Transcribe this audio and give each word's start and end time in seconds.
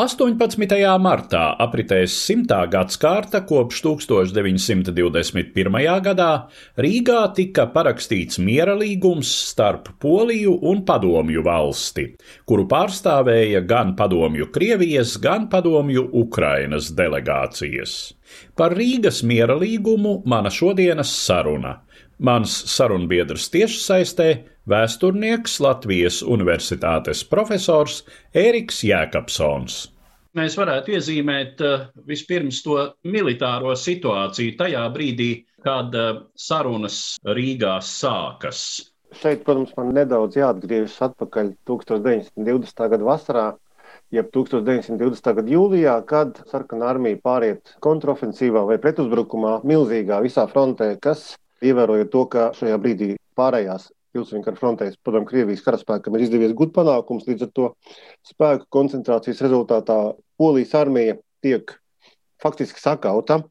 18. 0.00 0.78
martā 0.96 1.40
apritēs 1.60 2.14
simtā 2.24 2.62
gadsimta 2.72 3.42
kopš 3.44 3.82
1921. 3.84 5.74
gadā 6.06 6.28
Rīgā 6.80 7.18
tika 7.36 7.66
parakstīts 7.74 8.40
miera 8.40 8.78
līgums 8.80 9.28
starp 9.50 9.90
Poliju 10.00 10.54
un 10.70 10.80
Padomju 10.88 11.44
valsti, 11.44 12.06
kuru 12.48 12.64
pārstāvēja 12.70 13.60
gan 13.68 13.92
Padomju 13.98 14.48
Krievijas, 14.54 15.18
gan 15.20 15.50
Padomju 15.52 16.06
Ukrainas 16.22 16.88
delegācijas. 16.96 18.14
Par 18.56 18.72
Rīgas 18.78 19.20
miera 19.26 19.58
līgumu 19.60 20.22
mana 20.24 20.48
šodienas 20.48 21.12
saruna. 21.26 21.82
Mans 22.20 22.52
sarunbiedrs 22.68 23.46
tiešsaistē- 23.48 24.24
vēsturnieks 24.72 25.54
Latvijas 25.64 26.18
Universitātes 26.20 27.22
profesors 27.24 28.02
Ēriks 28.36 28.82
Jēkabsons. 28.84 29.78
Mēs 30.36 30.58
varētu 30.60 30.92
iezīmēt 30.98 31.64
uh, 31.64 31.86
vispirms 32.04 32.60
to 32.66 32.76
militāro 33.08 33.72
situāciju 33.72 34.58
tajā 34.60 34.84
brīdī, 34.92 35.30
kad 35.64 35.96
uh, 35.96 36.20
sarunas 36.36 37.16
Rīgā 37.24 37.78
sākas. 37.80 38.60
Šeit, 39.16 39.40
protams, 39.48 39.72
man 39.80 39.96
nedaudz 39.96 40.36
jāatgriežas 40.36 41.00
atpakaļ 41.08 41.54
1920. 41.72 42.86
gada 42.92 43.12
vasarā, 43.14 43.48
jeb 44.12 44.28
1920. 44.36 45.36
gada 45.40 45.56
jūlijā, 45.56 45.96
kad 46.04 46.44
sarkanā 46.52 46.92
armija 46.92 47.24
pāriet 47.24 47.78
kontrofensīvā 47.80 48.68
vai 48.68 48.76
pretuzbrukumā 48.82 49.62
milzīgā 49.64 50.20
visā 50.20 50.44
frontē, 50.52 50.98
kas 51.00 51.30
ievērojot 51.64 52.12
to, 52.12 52.26
ka 52.32 52.50
šajā 52.56 52.78
brīdī 52.82 53.14
pārējās 53.38 53.90
pilsēņu 54.14 54.44
kara 54.46 54.58
frontēs, 54.58 54.96
padomju, 55.06 55.28
Krievijas 55.30 55.62
karaspēkam 55.66 56.16
ir 56.16 56.24
izdevies 56.26 56.54
gūt 56.58 56.72
panākums. 56.74 57.28
Līdz 57.28 57.46
ar 57.46 57.52
to 57.54 57.68
spēku 58.26 58.66
koncentrācijas 58.74 59.44
rezultātā 59.46 59.98
Polijas 60.40 60.74
armija 60.80 61.18
tiek 61.44 61.76
faktiski 62.40 62.80
sakauta 62.80 63.42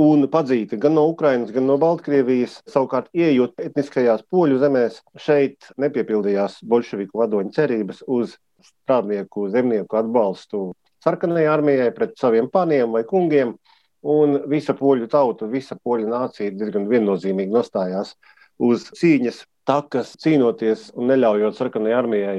un 0.00 0.24
padzīta 0.32 0.78
gan 0.80 0.96
no 0.96 1.04
Ukrainas, 1.12 1.52
gan 1.54 1.68
no 1.68 1.76
Baltkrievijas. 1.78 2.58
Savukārt, 2.70 3.12
ieejot 3.14 3.60
etniskajās 3.62 4.24
poļu 4.32 4.58
zemēs, 4.62 5.02
šeit 5.20 5.70
nepiepildījās 5.78 6.62
bolševiku 6.66 7.22
vadoņu 7.22 7.54
cerības 7.54 8.02
uz 8.08 8.38
strādnieku, 8.64 9.50
zemnieku 9.52 10.00
atbalstu 10.00 10.70
sarkanajai 11.04 11.50
armijai 11.52 11.90
pret 11.94 12.16
saviem 12.18 12.48
paniem 12.50 12.96
vai 12.96 13.04
kungiem. 13.06 13.54
Un 14.06 14.36
visa 14.50 14.74
poļu 14.78 15.08
tauta, 15.10 15.48
visa 15.50 15.74
poļu 15.74 16.06
nācija 16.10 16.54
diezgan 16.54 16.86
viennozīmīgi 16.90 17.50
nostājās 17.50 18.14
uz 18.58 18.86
cīņas 18.94 19.42
takas, 19.66 20.14
cīnoties 20.22 20.92
un 20.96 21.10
neļaujot 21.10 21.58
sarkanajai 21.58 21.98
armijai 21.98 22.38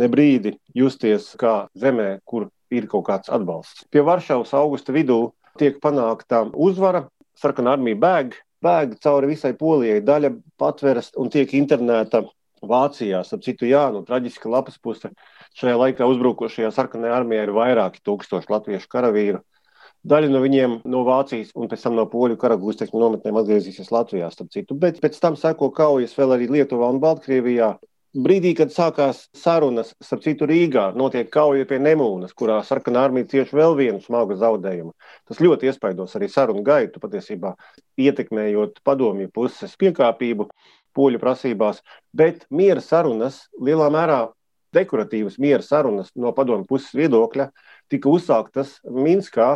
ne 0.00 0.08
brīdi 0.12 0.54
justies 0.76 1.32
kā 1.40 1.68
zemē, 1.78 2.20
kur 2.24 2.50
ir 2.70 2.86
kaut 2.90 3.06
kāds 3.08 3.32
atbalsts. 3.32 3.86
Pie 3.90 4.04
Varšavas 4.06 4.52
augusta 4.58 4.94
vidū 4.94 5.32
tiek 5.58 5.80
panākta 5.82 6.44
uzvara, 6.54 7.06
sarkanā 7.40 7.74
armija 7.78 7.98
bēg, 8.00 8.36
bēg 8.62 8.98
cauri 9.02 9.32
visai 9.32 9.54
polijai, 9.58 10.02
daļa 10.04 10.34
patveras 10.60 11.10
un 11.18 11.32
tiek 11.32 11.54
internēta 11.56 12.24
Vācijā. 12.60 13.22
Ap 13.24 13.44
citu, 13.44 13.64
jā, 13.64 13.86
nu, 13.94 14.02
traģiska 14.04 14.50
lapas 14.52 14.76
puse. 14.82 15.08
Šajā 15.56 15.78
laikā 15.80 16.06
uzbrukošajā 16.12 16.68
sarkanajā 16.76 17.14
armijā 17.22 17.46
ir 17.46 17.54
vairāki 17.56 18.02
tūkstoši 18.04 18.52
latviešu 18.52 18.90
karavīru. 18.92 19.40
Daļa 20.08 20.30
no 20.32 20.40
viņiem 20.40 20.78
no 20.88 21.02
Vācijas 21.04 21.50
un 21.52 21.68
pēc 21.68 21.82
tam 21.84 21.98
no 21.98 22.06
poļu 22.08 22.38
karagūstekņu 22.40 23.00
nometnēm 23.02 23.36
atgriezīsies 23.36 23.90
Latvijā, 23.92 24.30
starp 24.32 24.48
citu. 24.54 24.76
Bet 24.80 25.00
pēc 25.02 25.18
tam 25.20 25.36
seko 25.36 25.68
kaujas 25.76 26.14
vēl 26.16 26.38
arī 26.38 26.48
Lietuvā 26.48 26.88
un 26.88 27.02
Baltkrievijā. 27.02 27.74
Brīdī, 28.10 28.56
kad 28.58 28.72
sākās 28.74 29.20
sarunas, 29.36 29.92
starp 30.02 30.24
citu, 30.24 30.48
Rīgā, 30.50 30.88
notiek 30.98 31.28
kauja 31.30 31.68
pie 31.68 31.78
Nemūnas, 31.78 32.32
kurā 32.34 32.56
sarkanā 32.66 33.04
armija 33.06 33.28
cieši 33.30 33.54
vēl 33.54 33.76
vienu 33.78 34.00
smagu 34.02 34.34
zaudējumu. 34.40 34.90
Tas 35.30 35.38
ļoti 35.44 35.70
iespaidos 35.70 36.16
arī 36.18 36.26
sarunu 36.32 36.64
gaitu, 36.66 36.98
patiesībā 36.98 37.52
ietekmējot 38.00 38.80
padomju 38.82 39.30
puses 39.30 39.76
piekāpību 39.78 40.48
poļu 40.96 41.22
prasībās, 41.22 41.84
bet 42.10 42.48
miera 42.50 42.82
sarunas 42.82 43.44
lielā 43.62 43.86
mērā 43.94 44.24
dekoratīvas 44.74 45.38
miera 45.38 45.62
sarunas 45.62 46.10
no 46.18 46.32
padomju 46.34 46.66
puses 46.66 46.94
viedokļa 46.98 47.50
tika 47.90 48.10
uzsāktas 48.10 48.76
Minskā 48.86 49.48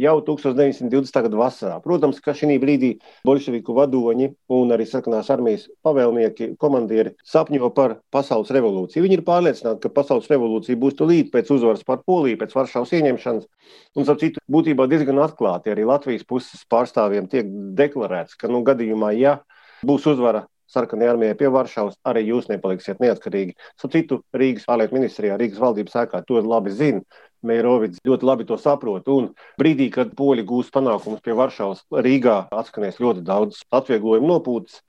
jau 0.00 0.14
1920. 0.24 1.22
gada 1.26 1.40
vasarā. 1.40 1.78
Protams, 1.84 2.20
ka 2.24 2.34
šī 2.36 2.58
brīdī 2.62 2.92
bolševiku 3.26 3.76
vadoņi 3.76 4.30
un 4.56 4.74
arī 4.74 4.86
sarkanās 4.88 5.30
armijas 5.32 5.68
pavēlnieki, 5.86 6.52
komandieri 6.62 7.14
sapņo 7.28 7.72
par 7.76 7.98
pasaules 8.14 8.52
revolūciju. 8.54 9.04
Viņi 9.06 9.18
ir 9.20 9.24
pārliecināti, 9.26 9.82
ka 9.84 9.92
pasaules 9.94 10.30
revolūcija 10.32 10.80
būs 10.80 10.98
tūlīt 10.98 11.32
pēc 11.34 11.52
uzvaras 11.54 11.84
pār 11.86 12.02
Poliju, 12.06 12.40
pēc 12.40 12.56
Varšavas 12.56 12.94
ieņemšanas. 12.98 13.48
Un, 13.96 14.08
ap 14.08 14.22
citu, 14.22 14.42
būtībā 14.50 14.88
diezgan 14.90 15.20
atklāti 15.22 15.72
arī 15.72 15.86
Latvijas 15.88 16.26
puses 16.28 16.64
pārstāvjiem 16.72 17.28
tiek 17.32 17.48
deklarēts, 17.78 18.38
ka 18.40 18.50
nu, 18.50 18.64
gadījumā, 18.66 19.12
ja 19.18 19.38
būs 19.86 20.06
uzvara 20.10 20.46
sarkanajai 20.72 21.12
armijai 21.14 21.38
pie 21.38 21.50
Varšavas, 21.52 21.98
arī 22.08 22.24
jūs 22.28 22.48
nepaliksiet 22.50 23.02
neatkarīgi. 23.02 23.56
Citu 23.80 24.22
Rīgas 24.36 24.68
ārlietu 24.72 24.98
ministrijā, 24.98 25.36
Rīgas 25.40 25.60
valdības 25.62 25.98
sēkā 25.98 26.22
to 26.28 26.40
labi 26.42 26.72
zina. 26.76 27.04
Meirovics 27.42 28.02
ļoti 28.06 28.26
labi 28.26 28.46
to 28.46 28.56
saprot. 28.60 29.08
Un 29.10 29.32
brīdī, 29.58 29.88
kad 29.94 30.14
poļi 30.18 30.44
gūs 30.46 30.70
panākumus 30.74 31.24
pie 31.24 31.34
Varšavas, 31.34 31.82
Rīgā 31.90 32.36
atskanēs 32.54 33.02
ļoti 33.02 33.24
daudz 33.26 33.64
atvieglojumu 33.74 34.30
nopūtas. 34.30 34.80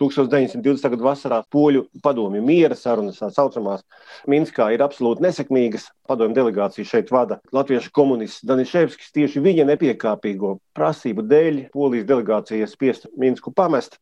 1920. 0.00 0.88
gada 0.90 1.06
vasarā 1.06 1.36
poļu 1.54 1.84
padomju 2.02 2.42
miera 2.42 2.74
sarunas, 2.74 3.20
tā 3.20 3.28
saucamās, 3.30 3.84
Minskā 4.30 4.72
ir 4.74 4.82
absolūti 4.82 5.22
nesekmīgas. 5.22 5.86
Padomju 6.08 6.34
delegācija 6.34 6.88
šeit 6.88 7.12
vada 7.14 7.38
latviešu 7.54 7.92
komunists 7.94 8.42
Daniševskis. 8.48 9.12
Tieši 9.14 9.42
viņa 9.44 9.68
nepiekāpīgo 9.70 10.56
prasību 10.74 11.24
dēļ 11.30 11.60
polijas 11.74 12.08
delegācija 12.10 12.66
spiest 12.70 13.06
Minsku 13.16 13.54
pamest. 13.54 14.00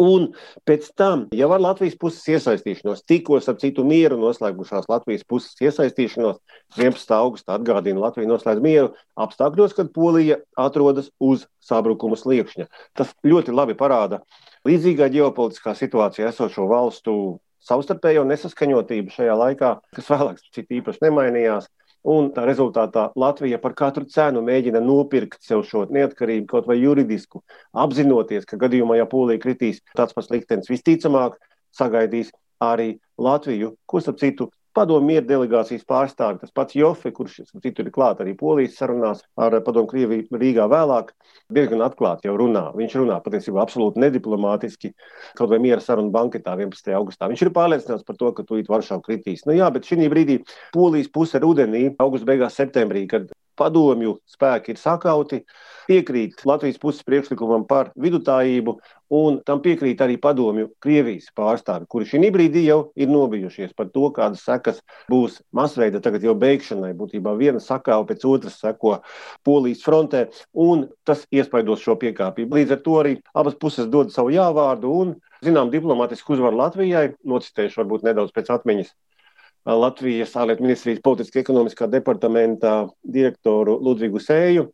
Un 0.00 0.30
pēc 0.64 0.86
tam, 0.96 1.26
jau 1.36 1.50
ar 1.52 1.60
Latvijas 1.60 1.98
puses 2.00 2.24
iesaistīšanos, 2.32 3.02
tikko 3.04 3.36
ar 3.36 3.58
citu 3.60 3.84
mieru 3.84 4.16
noslēgušās 4.22 4.88
Latvijas 4.88 5.26
puses 5.28 5.58
iesaistīšanos, 5.60 6.38
11. 6.78 7.12
augustā 7.18 7.58
atgādina 7.58 8.00
Latviju 8.00 8.30
noslēdz 8.30 8.64
mieru 8.64 8.94
apstākļos, 9.20 9.76
kad 9.76 9.92
Polija 9.92 10.40
atrodas 10.56 11.10
uz 11.20 11.44
sabrukuma 11.60 12.16
sliekšņa. 12.16 12.70
Tas 12.96 13.12
ļoti 13.20 13.52
labi 13.52 13.76
parāda 13.76 14.22
līdzīgā 14.64 15.10
ģeopolitiskā 15.12 15.76
situācijā 15.76 16.32
esošo 16.32 16.64
valstu 16.70 17.16
savstarpējo 17.62 18.24
nesaskaņotību 18.26 19.12
šajā 19.12 19.36
laikā, 19.38 19.76
kas 19.94 20.08
vēlāk 20.10 20.40
citu 20.54 20.80
īpaši 20.80 21.04
nemainījās. 21.04 21.68
Un 22.02 22.32
tā 22.34 22.42
rezultātā 22.48 23.10
Latvija 23.14 23.60
par 23.62 23.76
katru 23.78 24.08
cenu 24.10 24.40
mēģina 24.42 24.80
nopirkt 24.82 25.44
sev 25.46 25.62
šo 25.68 25.84
neatkarību, 25.86 26.48
kaut 26.50 26.66
vai 26.66 26.80
juridisku, 26.80 27.44
apzinoties, 27.78 28.46
ka 28.48 28.58
gadījumā, 28.58 28.96
ja 28.98 29.06
Polija 29.06 29.38
kritīs, 29.42 29.78
tāds 29.94 30.16
pats 30.16 30.32
liktenis 30.34 30.70
visticamāk 30.72 31.38
sagaidīs 31.78 32.32
arī 32.62 32.96
Latviju, 33.22 33.76
ko 33.86 34.02
starp 34.02 34.18
citu 34.18 34.50
padomu 34.76 35.06
mieru 35.06 35.26
delegācijas 35.28 35.84
pārstāvi, 35.88 36.40
tas 36.40 36.52
pats 36.54 36.76
Jofe, 36.76 37.12
kurš 37.14 37.40
citur 37.62 37.88
ir 37.88 37.94
klāt 37.94 38.22
arī 38.22 38.34
Polijas 38.38 38.78
sarunās 38.80 39.22
ar 39.36 39.58
padomu 39.66 39.90
Krieviju 39.90 40.40
Rīgā 40.40 40.66
vēlāk, 40.72 41.12
diezgan 41.52 41.84
atklāti 41.86 42.28
jau 42.28 42.36
runā. 42.40 42.68
Viņš 42.78 42.96
runā 43.02 43.18
patiesībā 43.24 43.62
absolūti 43.64 44.02
nediplomātiski, 44.02 44.94
kaut 45.38 45.52
vai 45.52 45.60
miera 45.62 45.82
sarunu 45.84 46.12
banketā 46.14 46.56
11. 46.56 46.92
augustā. 46.98 47.28
Viņš 47.32 47.46
ir 47.46 47.52
pārliecināts 47.56 48.08
par 48.08 48.18
to, 48.20 48.32
ka 48.36 48.46
tūlīt 48.48 48.72
Varšava 48.72 49.04
kritīs. 49.04 49.46
Nu 49.48 49.56
jā, 49.58 49.68
bet 49.74 49.88
šī 49.88 50.08
brīdī 50.12 50.40
Polijas 50.74 51.12
puse 51.12 51.42
rudenī, 51.42 51.90
augusta 52.02 52.32
beigās, 52.32 52.58
septembrī, 52.58 53.06
kad 53.10 53.30
padomju 53.58 54.16
spēki 54.28 54.72
ir 54.74 54.80
sakauti, 54.80 55.42
piekrīt 55.88 56.44
Latvijas 56.48 56.80
puses 56.82 57.04
priekšlikumam 57.06 57.64
par 57.68 57.90
vidutājību, 58.00 58.74
un 59.12 59.38
tam 59.46 59.60
piekrīt 59.64 60.00
arī 60.04 60.16
padomju 60.20 60.70
Krievijas 60.82 61.28
pārstāvi, 61.36 61.88
kuri 61.90 62.08
šī 62.08 62.30
brīdī 62.32 62.64
jau 62.64 62.78
ir 62.96 63.10
nobijušies 63.12 63.74
par 63.76 63.90
to, 63.92 64.08
kādas 64.16 64.44
sekas 64.46 64.80
būs 65.12 65.40
masveida 65.52 66.00
tagad 66.04 66.24
jau 66.24 66.34
beigšanai. 66.38 66.94
Būtībā 66.96 67.34
viena 67.38 67.60
sakāva 67.60 68.06
pēc 68.08 68.24
otras 68.28 68.58
seko 68.62 68.98
Polijas 69.44 69.84
frontē, 69.84 70.26
un 70.54 70.88
tas 71.04 71.26
iespaidos 71.30 71.84
šo 71.84 71.98
piekāpību. 72.00 72.62
Līdz 72.62 72.78
ar 72.78 72.82
to 72.86 72.98
arī 73.02 73.16
abas 73.34 73.58
puses 73.60 73.90
dod 73.92 74.14
savu 74.14 74.32
jāvārdu 74.32 74.96
un, 75.04 75.14
zinām, 75.44 75.72
diplomātisku 75.72 76.36
uzvaru 76.36 76.62
Latvijai, 76.64 77.10
nocitējuši 77.28 77.82
varbūt 77.82 78.08
nedaudz 78.08 78.32
pēc 78.32 78.52
atmiņas 78.56 78.94
Latvijas 79.64 80.34
ārlietu 80.34 80.64
ministrijas 80.64 81.02
politiskā 81.04 81.38
ekonomiskā 81.42 81.86
departamenta 81.90 82.88
direktoru 83.02 83.76
Ludvigu 83.78 84.18
Sēju, 84.18 84.66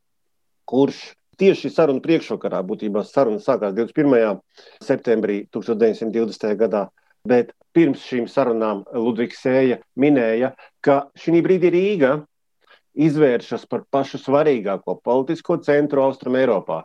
kurš 0.69 1.03
tieši 1.39 1.71
sarunu 1.71 2.01
priekšvakarā, 2.05 2.63
būtībā 2.67 3.05
saruna 3.05 3.43
sākās 3.43 3.77
21. 3.77 4.41
septembrī 4.83 5.43
1920. 5.55 6.57
gadā, 6.63 6.87
bet 7.29 7.53
pirms 7.77 8.03
šīm 8.09 8.27
sarunām 8.33 8.83
Ludvigs 8.97 9.43
Sēja 9.45 9.79
minēja, 10.01 10.55
ka 10.81 11.05
šī 11.21 11.43
brīdī 11.45 11.73
Rīga 11.75 12.15
izvēršas 12.99 13.69
par 13.69 13.85
pašu 13.93 14.23
svarīgāko 14.25 14.97
politisko 15.05 15.61
centru 15.63 16.07
Austrum 16.09 16.41
Eiropā 16.41 16.83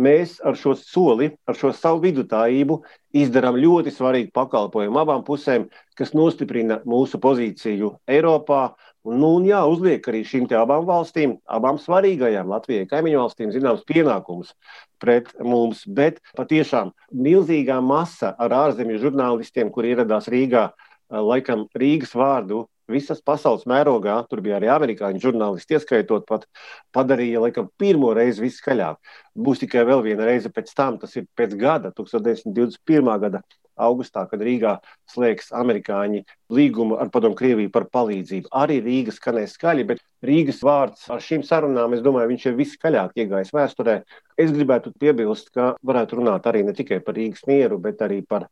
mēs 0.00 0.38
ar 0.44 0.56
šo 0.58 0.74
soli, 0.78 1.30
ar 1.48 1.58
šo 1.58 1.72
savu 1.76 2.02
vidutājību 2.04 2.78
izdarām 3.22 3.58
ļoti 3.60 3.92
svarīgu 3.92 4.32
pakalpojumu 4.34 5.02
abām 5.02 5.24
pusēm, 5.26 5.68
kas 5.98 6.14
nostiprina 6.16 6.80
mūsu 6.88 7.20
pozīciju 7.22 7.96
Eiropā. 8.08 8.72
Un, 9.02 9.18
nu, 9.18 9.32
un 9.40 9.46
jā, 9.48 9.58
uzliek 9.66 10.04
arī 10.08 10.22
šīm 10.22 10.46
abām 10.54 10.86
valstīm, 10.86 11.34
abām 11.50 11.80
svarīgajām 11.82 12.48
Latvijai 12.48 12.86
kaimiņu 12.86 13.18
valstīm, 13.18 13.50
zināms, 13.50 13.82
pienākums 13.88 14.54
pret 15.02 15.32
mums. 15.42 15.82
Bet 15.86 16.20
patiešām 16.38 16.92
milzīgā 17.10 17.80
masa 17.82 18.30
ar 18.38 18.54
ārzemju 18.68 19.00
žurnālistiem, 19.02 19.72
kuri 19.74 19.96
ieradās 19.96 20.30
Rīgā, 20.30 20.68
laikam 21.10 21.66
Rīgas 21.74 22.14
vārdu 22.14 22.68
visas 22.92 23.22
pasaules 23.24 23.64
mērogā, 23.70 24.18
tur 24.30 24.42
bija 24.44 24.58
arī 24.58 24.70
amerikāņu 24.72 25.22
žurnālisti, 25.22 25.78
ieskaitot 25.78 26.28
pat, 26.28 26.46
padarīja 26.94 27.42
laikam 27.46 27.70
pirmo 27.80 28.12
reizi 28.16 28.44
viskaļāk. 28.44 29.00
Būs 29.34 29.64
tikai 29.64 29.86
vēl 29.88 30.04
viena 30.06 30.28
reize 30.28 30.52
pēc 30.52 30.70
tam, 30.76 31.00
tas 31.02 31.16
ir 31.16 31.26
pēc 31.38 31.56
gada, 31.60 31.92
1921. 31.96 33.12
gada 33.26 33.42
augustā, 33.80 34.24
kad 34.28 34.42
Rīgā 34.44 34.76
slēgs 35.10 35.50
amerikāņi 35.56 36.22
līgumu 36.52 36.98
ar 37.00 37.10
padomu 37.12 37.36
Krieviju 37.38 37.72
par 37.72 37.88
palīdzību. 37.92 38.50
Arī 38.62 38.78
Rīgas 38.84 39.18
skanēs 39.20 39.56
skaļi, 39.56 39.86
bet 39.88 40.02
Rīgas 40.24 40.62
vārds 40.64 41.08
ar 41.12 41.22
šīm 41.24 41.44
sarunām, 41.46 41.96
es 41.96 42.04
domāju, 42.04 42.32
viņš 42.32 42.48
ir 42.48 42.58
viskaļāk 42.60 43.16
iegājis 43.24 43.54
vēsturē. 43.56 44.00
Es 44.40 44.52
gribētu 44.54 44.92
piebilst, 45.00 45.52
ka 45.54 45.72
varētu 45.82 46.20
runāt 46.20 46.48
arī 46.50 46.64
ne 46.66 46.76
tikai 46.76 47.00
par 47.04 47.16
Rīgas 47.18 47.46
mieru, 47.48 47.80
bet 47.82 48.04
arī 48.04 48.22
par 48.28 48.48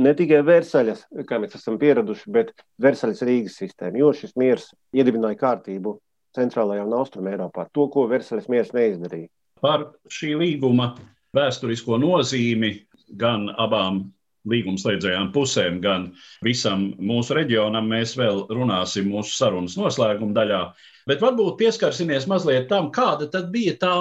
ne 0.00 0.14
tikai 0.16 0.40
Versaļas, 0.46 1.04
kā 1.28 1.38
mēs 1.42 1.56
esam 1.58 1.78
pieraduši, 1.80 2.30
bet 2.34 2.52
Versaļas 2.82 3.22
Rīgas 3.26 3.58
sistēmu, 3.60 4.00
jo 4.02 4.10
šis 4.16 4.34
miers 4.40 4.70
iedibināja 4.96 5.38
kārtību 5.40 5.98
centrālajā 6.34 6.86
un 6.86 6.96
austrumē 6.98 7.34
Eiropā. 7.36 7.68
To, 7.74 7.86
ko 7.92 8.08
Versaļas 8.10 8.50
miers 8.50 8.74
neizdarīja. 8.74 9.30
Par 9.62 9.86
šī 10.12 10.34
līguma 10.40 10.92
vēsturisko 11.34 11.98
nozīmi 12.02 12.74
gan 13.20 13.48
abām 13.60 14.04
līgumslēdzējām 14.50 15.30
pusēm, 15.32 15.78
gan 15.80 16.10
visam 16.44 16.90
mūsu 17.00 17.36
reģionam 17.38 17.86
mēs 17.88 18.12
vēl 18.18 18.44
runāsim 18.52 19.08
mūsu 19.08 19.32
sarunas 19.38 19.78
noslēguma 19.80 20.36
daļā. 20.36 20.60
Bet 21.08 21.22
varbūt 21.24 21.56
pieskarsimies 21.62 22.28
mazliet 22.28 22.68
tam, 22.68 22.90
kāda 22.92 23.30
tad 23.32 23.48
bija 23.54 23.76
tā 23.80 23.94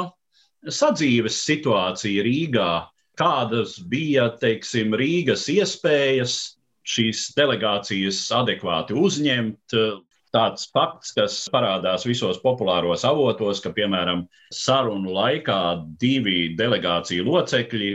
sadzīves 0.68 1.42
situācija 1.46 2.24
Rīgā 2.28 2.72
kādas 3.20 3.78
bija 3.90 4.30
teiksim, 4.42 4.96
Rīgas 4.98 5.46
iespējas 5.54 6.38
šīs 6.84 7.30
delegācijas 7.38 8.26
adekvāti 8.36 8.98
uzņemt. 8.98 9.78
Tāds 10.34 10.66
fakts, 10.74 11.12
kas 11.14 11.36
parādās 11.54 12.08
visos 12.10 12.40
populāros 12.42 13.04
avotos, 13.06 13.60
ka, 13.62 13.70
piemēram, 13.76 14.24
sarunu 14.50 15.14
laikā 15.14 15.60
divi 16.02 16.56
delegāciju 16.58 17.28
locekļi 17.28 17.92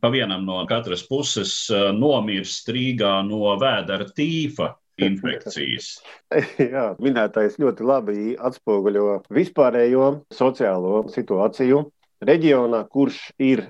pa 0.00 0.08
vienam 0.10 0.46
no 0.48 0.62
katras 0.66 1.04
puses 1.06 1.52
nomirst 1.94 2.70
Rīgā 2.72 3.20
no 3.28 3.52
vēdera 3.60 4.08
tīfa 4.16 4.72
infekcijas. 5.04 5.98
Jā, 6.72 6.86
minētais 7.02 7.60
ļoti 7.60 7.86
labi 7.86 8.32
atspoguļo 8.40 9.20
vispārējo 9.36 10.08
sociālo 10.34 11.04
situāciju 11.12 11.84
reģionā, 12.24 12.82
kurš 12.90 13.20
ir 13.42 13.66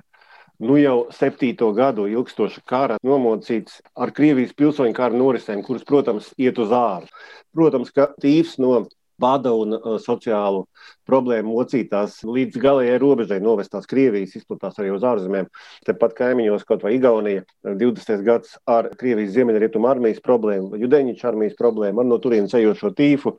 nu 0.63 0.79
jau 0.79 0.97
septīto 1.15 1.71
gadu 1.77 2.07
ilgstoša 2.11 2.63
kara 2.69 2.99
nomocīts 3.03 3.81
ar 3.99 4.13
Krievijas 4.15 4.55
pilsoņu 4.59 4.95
kara 4.97 5.19
norisēm, 5.19 5.63
kuras, 5.67 5.85
protams, 5.89 6.31
iet 6.39 6.59
uz 6.63 6.75
āru. 6.77 7.11
Protams, 7.53 7.91
ka 7.95 8.09
tīvs 8.23 8.57
no 8.63 8.85
bada 9.23 9.55
un 9.55 9.77
uh, 9.79 9.97
sociālu 10.03 10.67
problēmu 11.09 11.57
mocītās 11.57 12.21
līdz 12.27 12.59
galējai 12.63 12.99
robežai 13.03 13.39
novestās 13.43 13.89
Krievijas, 13.91 14.37
izplatās 14.39 14.79
arī 14.81 14.93
uz 14.95 15.05
ārzemēm. 15.07 15.49
Tepat 15.87 16.15
kaimiņos, 16.19 16.65
kaut 16.69 16.85
vai 16.87 16.95
Igaunija, 16.97 17.45
20. 17.67 18.23
gads 18.27 18.57
ar 18.71 18.91
Krievijas 18.99 19.35
ziemeļrietumu 19.37 19.91
armijas 19.91 20.23
problēmu, 20.25 20.79
Judeņiča 20.83 21.29
armijas 21.33 21.59
problēmu, 21.59 22.03
ar 22.03 22.09
no 22.09 22.19
turienes 22.23 22.55
ejošo 22.59 22.93
tīfu, 22.99 23.35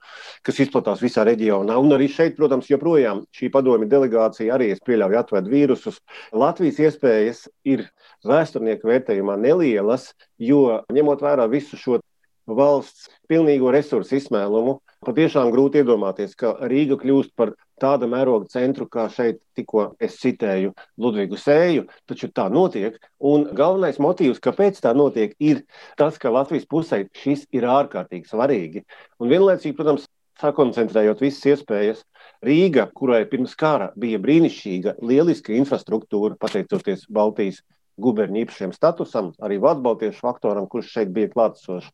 kas 0.45 0.61
izplatās 0.65 1.03
visā 1.03 1.25
reģionā. 1.27 1.77
Un 1.79 1.95
arī 1.95 2.09
šeit, 2.11 2.37
protams, 2.39 2.69
joprojām 2.71 3.23
šī 3.35 3.51
padomju 3.53 3.89
delegācija 3.91 4.57
arī, 4.57 4.71
es 4.75 4.83
pieļauju, 4.85 5.19
atvērt 5.23 5.51
vīrusus. 5.51 6.01
Latvijas 6.35 6.81
iespējas 6.87 7.45
ir 7.67 7.87
vēsturnieku 8.27 8.91
vērtējumā 8.91 9.37
nelielas, 9.39 10.11
jo 10.39 10.81
ņemot 10.93 11.23
vērā 11.23 11.47
visu 11.51 11.79
šo 11.79 11.99
valsts 12.47 13.09
pilnīgo 13.29 13.71
resursu 13.73 14.17
izsmēlumu, 14.19 14.79
Patiešām 15.03 15.49
grūti 15.51 15.81
iedomāties, 15.81 16.31
ka 16.39 16.53
Rīga 16.71 16.95
kļūst 17.01 17.33
par 17.35 17.51
tāda 17.81 18.07
mēroga 18.07 18.47
centru, 18.51 18.85
kā 18.87 19.09
šeit 19.11 19.41
tikko 19.57 19.89
es 19.99 20.15
citēju 20.21 20.71
Ludvigu 21.01 21.35
Sēju, 21.39 21.89
taču 22.07 22.29
tā 22.31 22.45
notiek. 22.51 22.95
Un 23.19 23.49
galvenais 23.57 23.99
motīvs, 23.99 24.39
kāpēc 24.43 24.79
tā 24.83 24.93
notiek, 24.95 25.33
ir 25.43 25.65
tas, 25.99 26.15
ka 26.21 26.31
Latvijas 26.31 26.67
pusē 26.71 27.01
šis 27.19 27.43
ir 27.51 27.67
ārkārtīgi 27.67 28.31
svarīgi. 28.31 28.85
Un 29.19 29.31
vienlaicīgi, 29.33 29.75
protams, 29.75 30.07
sakoncentrējot 30.39 31.23
visas 31.23 31.49
iespējas, 31.51 32.05
Rīga, 32.43 32.87
kurai 32.95 33.25
pirms 33.27 33.57
kara 33.59 33.91
bija 33.99 34.21
brīnišķīga, 34.23 34.97
lieliska 35.03 35.55
infrastruktūra, 35.57 36.39
pateicoties 36.39 37.09
Baltijas 37.11 37.59
guberņu 37.99 38.45
īpašiem 38.45 38.71
statusam, 38.75 39.33
arī 39.43 39.59
Vācu 39.63 39.83
baltiešu 39.83 40.23
faktoram, 40.23 40.69
kurš 40.71 40.95
šeit 40.95 41.11
bija 41.15 41.31
klātsošs 41.35 41.91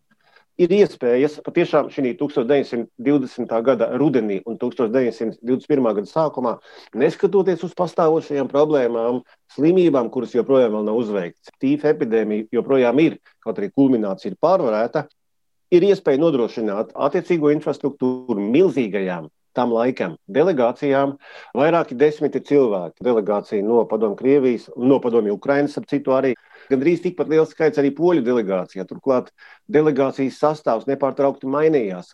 ir 0.59 0.73
iespējas 0.75 1.37
patiešām 1.45 1.87
šī 1.93 2.13
1920. 2.19 3.53
gada 3.65 3.87
rudenī 3.99 4.39
un 4.45 4.57
1921. 4.59 5.87
gada 5.87 6.09
sākumā, 6.09 6.57
neskatoties 6.99 7.63
uz 7.67 7.75
pastāvošajām 7.79 8.51
problēmām, 8.51 9.21
slimībām, 9.55 10.11
kuras 10.11 10.35
joprojām 10.35 10.75
nav 10.83 10.99
uzveikts, 10.99 11.55
tīfa 11.63 11.93
epidēmija 11.93 12.49
joprojām 12.59 13.01
ir, 13.05 13.17
kaut 13.43 13.61
arī 13.61 13.71
kulminācija 13.71 14.33
ir 14.33 14.39
pārvarēta, 14.43 15.07
ir 15.71 15.89
iespēja 15.89 16.21
nodrošināt 16.21 16.95
attiecīgo 17.07 17.53
infrastruktūru 17.55 18.41
milzīgajām 18.43 19.29
tam 19.57 19.73
laikam 19.73 20.15
delegācijām. 20.31 21.15
Vairāki 21.57 21.97
desmiti 21.99 22.41
cilvēki, 22.45 23.03
delegācija 23.03 23.65
no 23.65 23.83
Padomju 23.89 24.19
Krievijas, 24.19 24.69
no 24.77 24.99
Padomju 25.03 25.35
Ukrainas, 25.35 25.77
ap 25.79 25.87
citu 25.89 26.13
arī 26.15 26.35
Gandrīz 26.69 27.01
tikpat 27.03 27.31
liels 27.31 27.53
skaits 27.53 27.79
arī 27.81 27.89
poļu 27.97 28.23
delegācijā. 28.25 28.85
Turklāt 28.89 29.31
delegācijas 29.71 30.37
sastāvs 30.41 30.85
nepārtraukti 30.89 31.49
mainījās. 31.49 32.13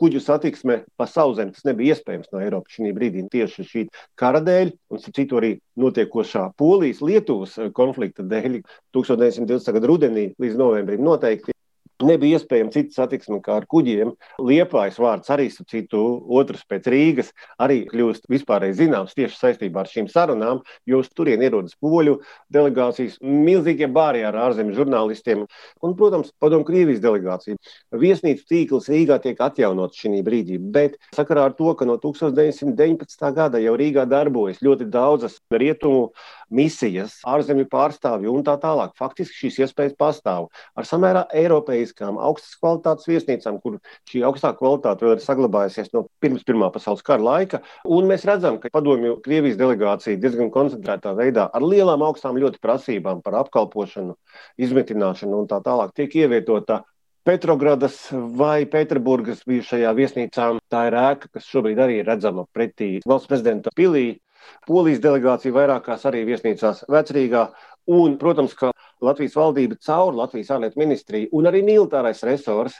Kuģu 0.00 0.20
satiksme 0.24 0.82
pa 1.00 1.08
sauszemi 1.10 1.54
tas 1.56 1.64
nebija 1.68 1.96
iespējams 1.96 2.30
no 2.32 2.42
Eiropas 2.44 2.76
šī 2.76 2.92
brīdī 2.96 3.24
tieši 3.32 3.66
šī 3.70 3.86
kara 4.20 4.42
dēļ, 4.44 4.74
un 4.92 5.02
citu 5.06 5.40
arī 5.40 5.54
notiekošā 5.80 6.50
Polijas-Lietuvas 6.60 7.56
konflikta 7.76 8.26
dēļ 8.28 8.60
1920. 8.94 9.74
gada 9.78 9.90
rudenī 9.90 10.30
līdz 10.40 10.60
novembrim 10.60 11.04
noteikti 11.04 11.54
Nebija 12.02 12.40
iespējama 12.40 12.72
cita 12.74 12.96
satiksme 12.96 13.36
kā 13.44 13.60
ar 13.60 13.68
kuģiem. 13.70 14.10
Liepājas 14.42 14.96
vārds 14.98 15.30
arī, 15.30 15.46
citu, 15.54 16.00
otrs 16.34 16.64
pēc 16.66 16.88
Rīgas, 16.90 17.30
arī 17.62 17.84
kļūst 17.86 18.26
vispārēji 18.32 18.80
zināms 18.80 19.14
tieši 19.14 19.38
saistībā 19.38 19.84
ar 19.84 19.90
šīm 19.90 20.08
sarunām, 20.10 20.64
jo 20.90 20.98
uz 21.04 21.10
turieni 21.14 21.46
ierodas 21.46 21.76
poļu 21.78 22.16
delegācijas, 22.50 23.20
milzīgie 23.22 23.86
bāri 23.94 24.24
ar 24.26 24.34
ārzemju 24.48 24.74
žurnālistiem 24.80 25.44
un, 25.46 25.94
protams, 25.94 26.32
padomu 26.42 26.66
Krievijas 26.66 27.02
delegācija. 27.04 27.60
Viesnīcu 27.94 28.42
tīkls 28.50 28.90
Rīgā 28.90 29.20
tiek 29.22 29.38
atjaunots 29.46 30.02
šī 30.02 30.24
brīdī, 30.26 30.58
bet 30.58 30.98
sakarā 31.14 31.46
ar 31.46 31.54
to, 31.54 31.76
ka 31.78 31.86
no 31.86 31.94
1919. 32.02 33.30
gada 33.38 33.62
jau 33.62 33.76
Rīgā 33.78 34.08
darbojas 34.10 34.58
ļoti 34.66 34.90
daudzas 34.90 35.38
rietumu 35.54 36.08
misijas, 36.50 37.20
ārzemju 37.22 37.70
pārstāvju 37.70 38.34
un 38.34 38.44
tā 38.46 38.58
tālāk. 38.60 38.98
Faktiski 38.98 39.44
šīs 39.44 39.62
iespējas 39.64 39.96
pastāv 39.98 40.50
ar 40.74 40.88
samērā 40.88 41.24
Eiropai 41.34 41.83
strateģiskām, 41.84 42.18
augstas 42.18 42.56
kvalitātes 42.60 43.08
viesnīcām, 43.08 43.60
kur 43.62 43.78
šī 44.08 44.22
augstā 44.24 44.54
kvalitāte 44.56 45.04
vēl 45.04 45.16
ir 45.16 45.22
saglabājusies 45.22 45.92
no 45.92 46.06
pirms 46.20 46.44
Pirmā 46.44 46.70
pasaules 46.72 47.02
kara 47.02 47.22
laika. 47.22 47.62
Un 47.84 48.06
mēs 48.06 48.24
redzam, 48.24 48.58
ka 48.58 48.70
padomju 48.72 49.20
Krievijas 49.24 49.58
delegācija 49.58 50.18
diezgan 50.20 50.50
koncentrētā 50.50 51.14
veidā 51.14 51.48
ar 51.52 51.62
lielām 51.62 52.02
augstām 52.02 52.36
ļoti 52.36 52.60
prasībām 52.60 53.22
par 53.22 53.34
apkalpošanu, 53.44 54.16
izmitināšanu 54.58 55.40
un 55.42 55.48
tā 55.48 55.60
tālāk 55.64 55.94
tiek 55.94 56.14
ievietota 56.14 56.82
Petrogradas 57.24 58.10
vai 58.12 58.66
Pēterburgas 58.68 59.46
bijušajā 59.48 59.94
viesnīcā. 59.96 60.50
Tā 60.68 60.86
ir 60.90 60.98
ēka, 61.00 61.30
kas 61.32 61.48
šobrīd 61.48 61.80
arī 61.80 62.02
ir 62.02 62.10
redzama 62.10 62.44
pretī 62.52 62.98
valsts 63.06 63.30
prezidenta 63.30 63.72
pilī. 63.76 64.20
Polijas 64.68 65.00
delegācija 65.00 65.54
vairākās 65.56 66.04
arī 66.04 66.26
viesnīcās 66.28 66.84
Vecrīgā. 66.92 67.46
Un, 67.88 68.18
protams, 68.20 68.52
ka 68.56 68.74
Latvijas 69.02 69.34
valdība 69.38 69.78
caur 69.82 70.14
Latvijas 70.14 70.52
ārlietu 70.54 70.80
ministriju 70.80 71.30
un 71.32 71.50
arī 71.50 71.64
militārais 71.66 72.22
resurs 72.26 72.78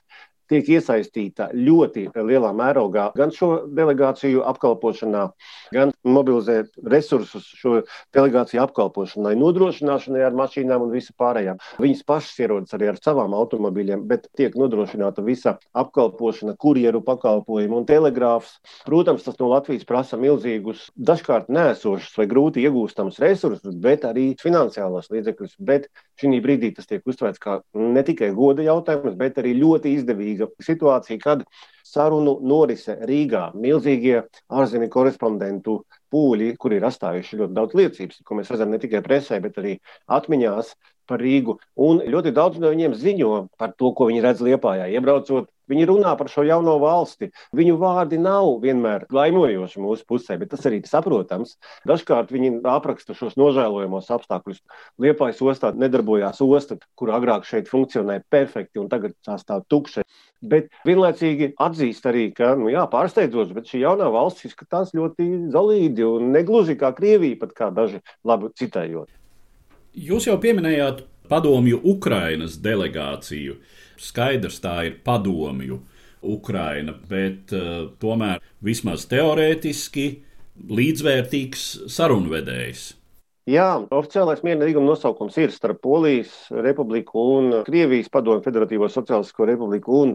tiek 0.51 0.69
iesaistīta 0.77 1.51
ļoti 1.55 2.09
lielā 2.15 2.53
mērogā 2.57 3.11
gan 3.17 3.33
šo 3.35 3.51
delegāciju 3.75 4.45
apkalpošanā, 4.49 5.25
gan 5.75 5.93
mobilizēt 6.05 6.75
resursus 6.91 7.47
šo 7.59 7.81
delegāciju 8.15 8.63
apkalpošanai, 8.65 9.35
nodrošināšanai 9.41 10.25
ar 10.27 10.37
mašīnām 10.37 10.87
un 10.87 10.93
visu 10.95 11.15
pārējām. 11.21 11.61
Viņas 11.83 12.05
pašas 12.09 12.41
ierodas 12.45 12.77
arī 12.77 12.91
ar 12.93 13.01
savām 13.01 13.35
automobīļiem, 13.37 14.05
bet 14.11 14.29
tiek 14.39 14.57
nodrošināta 14.59 15.25
visa 15.25 15.57
apkalpošana, 15.77 16.57
kurjeru 16.61 17.03
pakalpojumu 17.05 17.81
un 17.81 17.89
telegrāfs. 17.89 18.59
Protams, 18.89 19.25
tas 19.27 19.39
no 19.41 19.51
Latvijas 19.53 19.87
prasa 19.89 20.19
milzīgus, 20.21 20.89
dažkārt 20.97 21.51
nēsošus 21.53 22.19
vai 22.21 22.29
grūti 22.31 22.65
iegūstamus 22.65 23.21
resursus, 23.23 23.77
bet 23.85 24.07
arī 24.09 24.33
finansiālos 24.43 25.11
līdzekļus. 25.13 25.57
Bet 25.65 25.89
šī 26.21 26.39
brīdī 26.45 26.75
tas 26.77 26.87
tiek 26.91 27.03
uztverts 27.09 27.43
kā 27.43 27.59
ne 27.75 28.03
tikai 28.07 28.31
goda 28.37 28.63
jautājums, 28.67 29.17
bet 29.19 29.41
arī 29.43 29.57
ļoti 29.59 29.97
izdevīgs 29.99 30.35
līdzīga 30.35 30.65
situācija, 30.65 31.19
kad 31.23 31.45
sarunu 31.85 32.39
norise 32.43 32.97
Rīgā. 33.07 33.53
Milzīgie 33.55 34.23
ārzemju 34.49 34.91
korespondentu 34.91 35.85
pūļi, 36.13 36.57
kur 36.59 36.73
ir 36.73 36.85
atstājuši 36.85 37.39
ļoti 37.41 37.55
daudz 37.55 37.75
liecības, 37.75 38.23
ko 38.25 38.39
mēs 38.39 38.51
redzam 38.51 38.71
ne 38.71 38.79
tikai 38.79 39.03
presē, 39.03 39.41
bet 39.43 39.59
arī 39.59 39.79
atmiņās 40.07 40.75
par 41.11 41.23
Rīgu. 41.25 41.59
Un 41.89 42.03
ļoti 42.15 42.35
daudz 42.37 42.61
no 42.63 42.73
viņiem 42.75 42.97
ziņo 42.99 43.33
par 43.59 43.75
to, 43.79 43.93
ko 43.97 44.11
viņi 44.11 44.25
redz 44.25 44.45
Liepājā, 44.45 44.91
iebraucot 44.95 45.51
Viņi 45.71 45.87
runā 45.89 46.13
par 46.21 46.29
šo 46.29 46.45
jauno 46.45 46.75
valsti. 46.83 47.31
Viņu 47.57 47.79
vārdi 47.81 48.19
nav 48.21 48.51
vienmēr 48.61 49.07
laimojoši 49.15 49.81
mūsu 49.81 50.05
pusē, 50.09 50.37
bet 50.41 50.53
tas 50.53 50.67
arī 50.69 50.83
ir 50.83 50.91
saprotams. 50.91 51.57
Dažkārt 51.89 52.33
viņi 52.35 52.59
apraksta 52.69 53.17
šos 53.17 53.39
nožēlojamos 53.41 54.11
apstākļus. 54.19 54.61
Liepājas 55.01 55.41
ostā 55.41 55.73
nedarbojās 55.73 56.43
osta, 56.45 56.77
kur 57.01 57.15
agrāk 57.17 57.49
šeit 57.49 57.73
funkcionēja 57.73 58.27
perfekti, 58.29 58.83
un 58.83 58.93
tagad 58.93 59.17
tā 59.25 59.39
stāv 59.41 59.65
tukša. 59.73 60.05
Bet 60.45 60.69
vienlaicīgi 60.85 61.55
atzīst 61.57 62.05
arī, 62.11 62.29
ka 62.37 62.53
nu, 62.61 62.69
jā, 62.69 62.85
pārsteidzoši, 62.93 63.57
bet 63.57 63.73
šī 63.73 63.87
jaunā 63.87 64.13
valsts 64.13 64.45
izskatās 64.51 64.93
ļoti 64.93 65.49
zelīdi 65.55 66.05
un 66.05 66.29
negluži 66.37 66.77
kā 66.77 66.93
Krievija, 66.93 67.41
pat 67.41 67.57
kā 67.57 67.73
daži 67.73 68.05
labi 68.29 68.53
citējot. 68.61 69.24
Jūs 69.95 70.25
jau 70.27 70.35
pieminējāt 70.43 71.05
padomju 71.31 71.79
Ukrainas 71.87 72.57
delegāciju. 72.59 73.61
Skaidrs, 73.95 74.59
tā 74.59 74.81
ir 74.89 74.97
padomju 75.07 75.79
Ukraina, 76.25 76.97
bet 77.09 77.53
uh, 77.55 77.93
tomēr 78.03 78.41
vismaz 78.65 79.05
teorētiski 79.07 80.07
līdzvērtīgs 80.67 81.65
sarunvedējs. 81.95 82.89
Jā, 83.45 83.67
oficiālais 83.93 84.41
miera 84.43 84.65
līguma 84.65 84.89
nosaukums 84.89 85.37
ir 85.37 85.53
starp 85.53 85.83
Polijas 85.85 86.33
republiku 86.65 87.21
un 87.37 87.51
Krievijas 87.67 88.09
padomu 88.11 88.41
Federatīvo 88.43 88.89
Sociālisko 88.89 89.47
republiku 89.51 89.99
un 90.01 90.15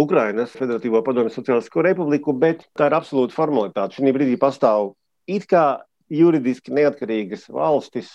Ukrainas 0.00 0.56
Federatīvo 0.56 1.02
padomu 1.06 1.30
Sociālisko 1.30 1.84
republiku, 1.84 2.32
bet 2.32 2.64
tā 2.74 2.88
ir 2.88 2.96
absolūta 2.96 3.36
formalitāte. 3.36 4.00
Šī 4.00 4.14
brīdī 4.16 4.40
pastāv 4.40 4.94
it 5.28 5.44
kā 5.50 5.84
juridiski 6.10 6.72
neatkarīgas 6.74 7.46
valstis, 7.52 8.14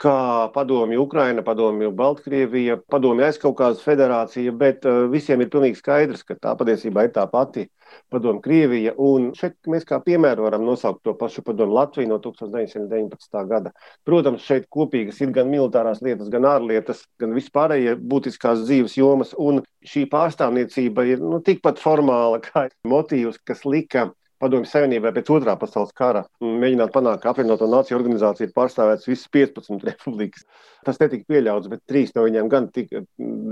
kā 0.00 0.48
padomju 0.54 1.02
Ukraina, 1.02 1.42
padomju 1.44 1.90
Baltkrievija, 1.96 2.78
padomju 2.90 3.26
aizkaukās 3.26 3.82
federācija, 3.84 4.52
bet 4.56 4.86
uh, 4.88 5.04
visiem 5.12 5.42
ir 5.44 5.50
pilnīgi 5.52 5.76
skaidrs, 5.80 6.22
ka 6.24 6.38
tā 6.40 6.54
patiesībā 6.56 7.04
ir 7.06 7.12
tā 7.16 7.26
pati 7.30 7.66
padomju 8.12 8.40
Krievija. 8.44 8.94
Un 8.96 9.30
šeit 9.36 9.58
mēs 9.70 9.84
kā 9.88 9.98
piemēru 10.04 10.46
varam 10.46 10.64
nosaukt 10.64 11.02
to 11.04 11.14
pašu 11.20 11.44
padomju 11.46 11.76
Latviju 11.76 12.12
no 12.12 12.20
1919. 12.24 13.42
gada. 13.50 13.74
Protams, 14.08 14.46
šeit 14.46 14.70
kopīgas 14.72 15.20
ir 15.20 15.34
gan 15.36 15.50
militārās 15.52 16.00
lietas, 16.04 16.30
gan 16.32 16.48
ārlietas, 16.48 17.04
gan 17.20 17.36
vispārējie 17.36 17.98
būtiskās 18.00 18.64
dzīves 18.64 18.96
jomas, 18.96 19.34
un 19.36 19.60
šī 19.86 20.06
pārstāvniecība 20.12 21.04
ir 21.12 21.20
nu, 21.24 21.42
tikpat 21.44 21.82
formāla 21.82 22.40
kā 22.44 22.68
motīvs, 22.88 23.42
kas 23.44 23.66
lika 23.68 24.08
Padomju 24.40 24.68
Savienībai 24.70 25.12
pēc 25.12 25.28
otrā 25.34 25.52
pasaules 25.60 25.92
kara 25.96 26.22
mēģināt 26.40 26.92
panākt, 26.94 27.20
ka 27.22 27.34
apvienoto 27.34 27.66
nāciju 27.68 27.98
organizācija 27.98 28.48
ir 28.48 28.54
pārstāvētas 28.56 29.08
visas 29.10 29.28
15 29.36 29.84
republikas. 29.90 30.46
Tas 30.86 30.96
netika 31.02 31.28
pieļauts, 31.28 31.68
bet 31.68 31.82
trīs 31.90 32.14
no 32.16 32.24
viņiem 32.24 32.48
gan 32.52 32.70
tika, 32.72 33.02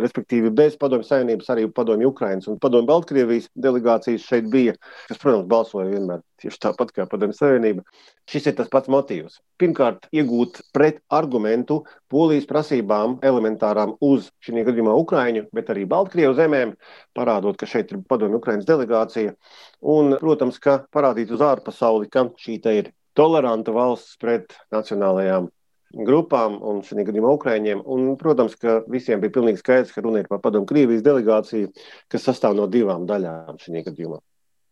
respektīvi, 0.01 0.53
bez 0.61 0.79
Padomju 0.81 1.05
Savienības, 1.05 1.51
arī 1.53 1.67
Padomju 1.77 2.09
Ukrainas 2.15 2.49
un 2.49 2.57
Padomju 2.63 2.89
Baltkrievijas 2.89 3.51
delegācijas 3.69 4.25
šeit 4.25 4.49
bija, 4.53 4.79
kas, 5.11 5.21
protams, 5.21 5.45
balsoja 5.53 5.91
vienmēr 5.93 6.25
tieši 6.43 6.61
tāpat 6.63 6.93
kā 6.95 7.07
Padomju 7.11 7.37
Savienība. 7.37 7.85
Šis 8.29 8.49
ir 8.51 8.57
tas 8.59 8.71
pats 8.73 8.91
motīvs. 8.93 9.39
Pirmkārt, 9.61 10.09
iegūt 10.15 10.61
pret 10.77 11.01
argumentu 11.15 11.81
polijas 12.13 12.49
prasībām 12.51 13.19
elementārām 13.27 13.97
uz 14.05 14.31
šī 14.45 14.65
gadījumā 14.69 14.95
Ukraiņu, 15.03 15.49
bet 15.55 15.73
arī 15.75 15.87
Baltkrievu 15.91 16.37
zemēm, 16.39 16.77
parādot, 17.19 17.59
ka 17.59 17.69
šeit 17.71 17.93
ir 17.93 18.05
Padomju 18.09 18.41
Ukrainas 18.43 18.69
delegācija. 18.69 19.35
Un, 19.83 20.17
protams, 20.23 20.61
ka 20.63 20.81
parādīt 20.95 21.35
uz 21.35 21.45
ārpasauli, 21.45 22.11
ka 22.13 22.29
šī 22.39 22.61
ir 22.79 22.93
toleranta 23.19 23.75
valsts 23.75 24.19
pret 24.23 24.55
nacionālajām 24.75 25.49
grupām 26.09 26.59
un 26.63 26.83
šī 26.85 27.05
gadījumā 27.09 27.35
Ukrāņiem. 27.39 27.83
Protams, 28.21 28.57
ka 28.61 28.81
visiem 28.93 29.23
bija 29.23 29.35
pilnīgi 29.39 29.63
skaidrs, 29.63 29.95
ka 29.95 30.05
runa 30.05 30.23
ir 30.23 30.29
par 30.31 30.43
padomu 30.45 30.69
Krievijas 30.69 31.05
delegāciju, 31.07 31.73
kas 32.13 32.29
sastāv 32.29 32.57
no 32.59 32.69
divām 32.71 33.07
daļām 33.09 33.61
šī 33.63 33.85
gadījumā. 33.89 34.21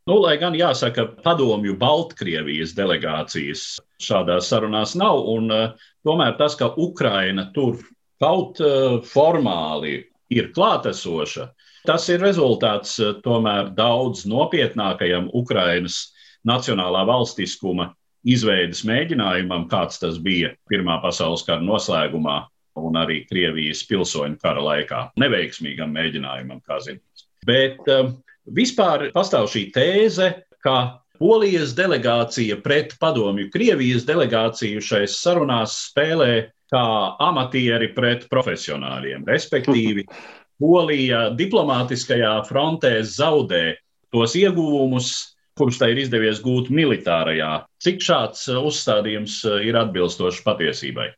Nu, 0.07 0.21
lai 0.23 0.37
gan 0.39 0.55
jāsaka, 0.55 1.03
padomju 1.25 1.75
Baltkrievijas 1.81 2.77
delegācijas 2.79 3.63
šādās 3.99 4.47
sarunās 4.53 4.93
nav, 4.95 5.19
un 5.33 5.51
uh, 5.51 5.89
tomēr 6.07 6.37
tas, 6.39 6.55
ka 6.55 6.69
Ukraina 6.79 7.49
tur 7.57 7.81
kaut 8.23 8.61
uh, 8.63 9.01
formāli 9.03 9.97
ir 10.31 10.53
klātesoša, 10.55 11.49
tas 11.91 12.07
ir 12.15 12.23
rezultāts 12.23 12.95
uh, 13.03 13.17
tomēr 13.25 13.73
daudz 13.75 14.23
nopietnākajam 14.31 15.27
Ukrainas 15.35 15.99
nacionālā 16.47 17.03
valstiskuma 17.11 17.89
izveidas 18.23 18.85
mēģinājumam, 18.87 19.67
kāds 19.71 19.99
tas 20.03 20.21
bija 20.23 20.53
Pirmā 20.71 21.01
pasaules 21.03 21.43
kara 21.49 21.67
noslēgumā 21.67 22.45
un 22.79 23.01
arī 23.03 23.25
Krievijas 23.27 23.83
pilsoņu 23.91 24.39
kara 24.39 24.63
laikā. 24.63 25.03
Neveiksmīgam 25.19 25.91
mēģinājumam, 25.99 26.63
kā 26.63 26.79
zināms. 26.87 27.27
Bet 27.47 27.83
um, 27.91 28.15
vispār 28.47 29.11
pastāv 29.15 29.49
šī 29.53 29.69
tēze, 29.75 30.33
ka 30.65 31.03
Polijas 31.17 31.73
delegācija 31.76 32.59
pret 32.61 32.93
padomju 33.00 33.49
Krievijas 33.53 34.05
delegāciju 34.09 34.83
šais 34.85 35.17
sarunās 35.23 35.79
spēlē 35.88 36.50
kā 36.73 36.83
amatieri 37.23 37.93
pret 37.97 38.26
profesionāļiem. 38.33 39.25
Respektīvi, 39.29 40.05
Polija 40.62 41.31
diplomātiskajā 41.37 42.35
frontē 42.49 42.99
zaudē 43.05 43.76
tos 44.12 44.37
ieguvumus, 44.38 45.11
kurus 45.57 45.81
tai 45.81 45.93
ir 45.95 46.03
izdevies 46.05 46.41
gūt 46.45 46.69
militārajā. 46.73 47.67
Cik 47.81 48.00
šāds 48.05 48.47
uzstādījums 48.57 49.43
ir 49.65 49.76
atbilstošs 49.81 50.43
patiesībai? 50.45 51.11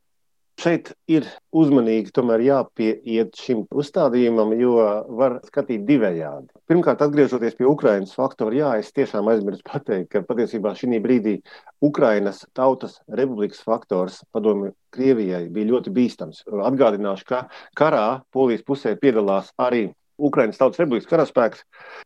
Šeit 0.58 0.88
ir 1.06 1.26
uzmanīgi 1.54 2.10
jāpieiet 2.42 3.36
šim 3.38 3.60
uzstādījumam, 3.70 4.56
jo 4.58 4.72
var 5.20 5.36
skatīt 5.46 5.84
divējādi. 5.86 6.50
Pirmkārt, 6.66 7.04
atgriežoties 7.04 7.54
pie 7.54 7.68
Ukraiņas 7.70 8.16
faktora, 8.18 8.56
jā, 8.56 8.72
es 8.82 8.90
tiešām 8.96 9.30
aizmirsu 9.30 9.62
pateikt, 9.62 10.10
ka 10.10 10.24
patiesībā 10.26 10.74
šī 10.74 10.98
brīdī 11.04 11.36
Ukraiņas 11.80 12.48
tautas 12.58 12.98
republikas 13.06 13.62
faktors 13.62 14.18
padomju 14.34 14.74
Krievijai 14.90 15.46
bija 15.52 15.70
ļoti 15.70 15.94
bīstams. 15.94 16.42
Atgādināšu, 16.50 17.28
ka 17.28 17.44
karā 17.78 18.22
polijas 18.34 18.66
pusē 18.66 18.96
piedalās 18.98 19.54
arī 19.62 19.92
Ukraiņas 20.18 20.58
Tautas 20.58 20.80
Republikas 20.82 21.08
karaspēks 21.10 21.62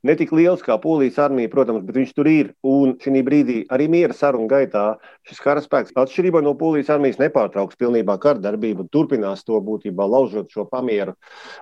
ne 0.06 0.14
tik 0.18 0.32
liels 0.36 0.62
kā 0.64 0.76
Polijas 0.80 1.18
armija, 1.22 1.50
protams, 1.52 1.84
bet 1.86 1.96
viņš 1.96 2.12
tur 2.16 2.28
ir. 2.28 2.50
Un 2.68 2.94
šī 3.00 3.22
brīdī 3.24 3.58
arī 3.72 3.88
miera 3.92 4.16
sarunu 4.16 4.48
gaitā 4.50 4.84
šis 5.28 5.40
karaspēks, 5.42 5.94
atšķirībā 5.98 6.42
no 6.44 6.54
Polijas 6.58 6.92
armijas, 6.92 7.20
nepārtrauks 7.22 7.78
pilnībā 7.80 8.18
kardarbību, 8.22 8.88
turpinās 8.92 9.44
to 9.48 9.60
būtībā 9.64 10.06
laužot 10.08 10.52
šo 10.52 10.66
pamieru. 10.70 11.16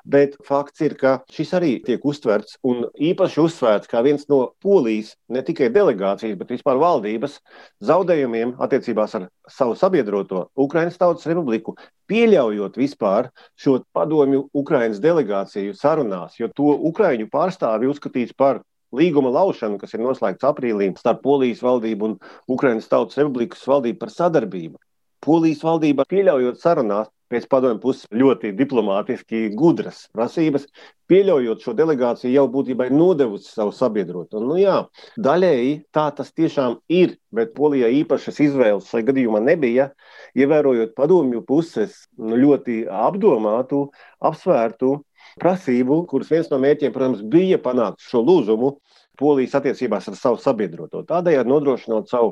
Bet 0.05 0.37
fakts 0.47 0.83
ir, 0.87 0.97
ka 1.01 1.21
šis 1.31 1.55
arī 1.59 1.73
tiek 1.87 2.05
uztverts 2.05 2.59
un 2.67 2.87
īpaši 2.99 3.43
uzsvērts 3.45 3.91
kā 3.91 4.03
viens 4.07 4.27
no 4.33 4.43
Polijas 4.63 5.15
ne 5.31 5.45
tikai 5.47 5.71
delegācijas, 5.75 6.39
bet 6.41 6.55
vispār 6.57 6.81
valdības 6.81 7.39
zaudējumiem 7.87 8.57
attiecībās 8.59 9.17
ar 9.21 9.31
savu 9.51 9.77
sabiedroto 9.79 10.49
Ukraiņas 10.59 10.99
Tautas 10.99 11.27
Republiku 11.31 11.77
pieļaujot 12.11 12.79
vispār 12.81 13.31
šo 13.59 13.79
padomju 13.95 14.49
Ukraiņas 14.57 15.01
delegāciju 15.03 15.77
sarunās, 15.79 16.40
jo 16.41 16.51
to 16.57 16.75
Ukraiņu 16.91 17.29
pārstāvi 17.33 17.91
uzskatīts 17.91 18.37
par 18.37 18.63
līguma 18.97 19.31
laušanu, 19.35 19.79
kas 19.79 19.95
ir 19.95 20.03
noslēgts 20.05 20.47
aprīlī 20.47 20.91
starp 20.99 21.23
Polijas 21.25 21.63
valdību 21.65 22.11
un 22.11 22.19
Ukraiņas 22.51 22.91
Tautas 22.91 23.21
Republikas 23.23 23.67
valdību 23.71 24.01
par 24.03 24.15
sadarbību. 24.15 24.81
Polijas 25.21 25.61
valdība 25.67 26.07
pieļaujot 26.09 26.63
sarunās, 26.63 27.11
pēc 27.31 27.45
padomju 27.51 27.79
puses 27.83 28.07
ļoti 28.11 28.51
diplomātiski 28.59 29.51
gudras 29.55 30.07
prasības, 30.17 30.65
pieļaujot 31.11 31.63
šo 31.63 31.75
delegāciju, 31.79 32.33
jau 32.33 32.47
būtībā 32.51 32.89
ir 32.89 32.97
nodevusi 32.97 33.53
savu 33.53 33.75
sabiedroto. 33.77 34.41
Nu, 34.43 34.57
jā, 34.59 34.79
daļēji 35.21 35.77
tā 35.95 36.09
tas 36.17 36.33
tiešām 36.35 36.81
ir, 36.91 37.15
bet 37.37 37.53
Polijai 37.55 37.93
īpašas 38.01 38.41
izvēles 38.49 38.89
šajā 38.91 39.11
gadījumā 39.13 39.43
nebija. 39.45 39.91
Ievērojot 40.39 40.97
padomju 40.99 41.45
puses 41.47 42.07
nu, 42.19 42.41
ļoti 42.41 42.83
apdomātu, 42.91 43.85
apsvērtu 44.19 44.97
prasību, 45.41 46.05
kuras 46.11 46.31
viens 46.33 46.51
no 46.53 46.61
mērķiem, 46.63 46.95
protams, 46.95 47.23
bija 47.23 47.61
panākt 47.63 48.03
šo 48.05 48.25
lūzumu 48.27 48.77
Polijas 49.21 49.53
attiecībās 49.59 50.07
ar 50.09 50.15
savu 50.17 50.39
sabiedroto. 50.41 51.03
Tādējādi 51.05 51.51
nodrošinot 51.51 52.09
savu 52.09 52.31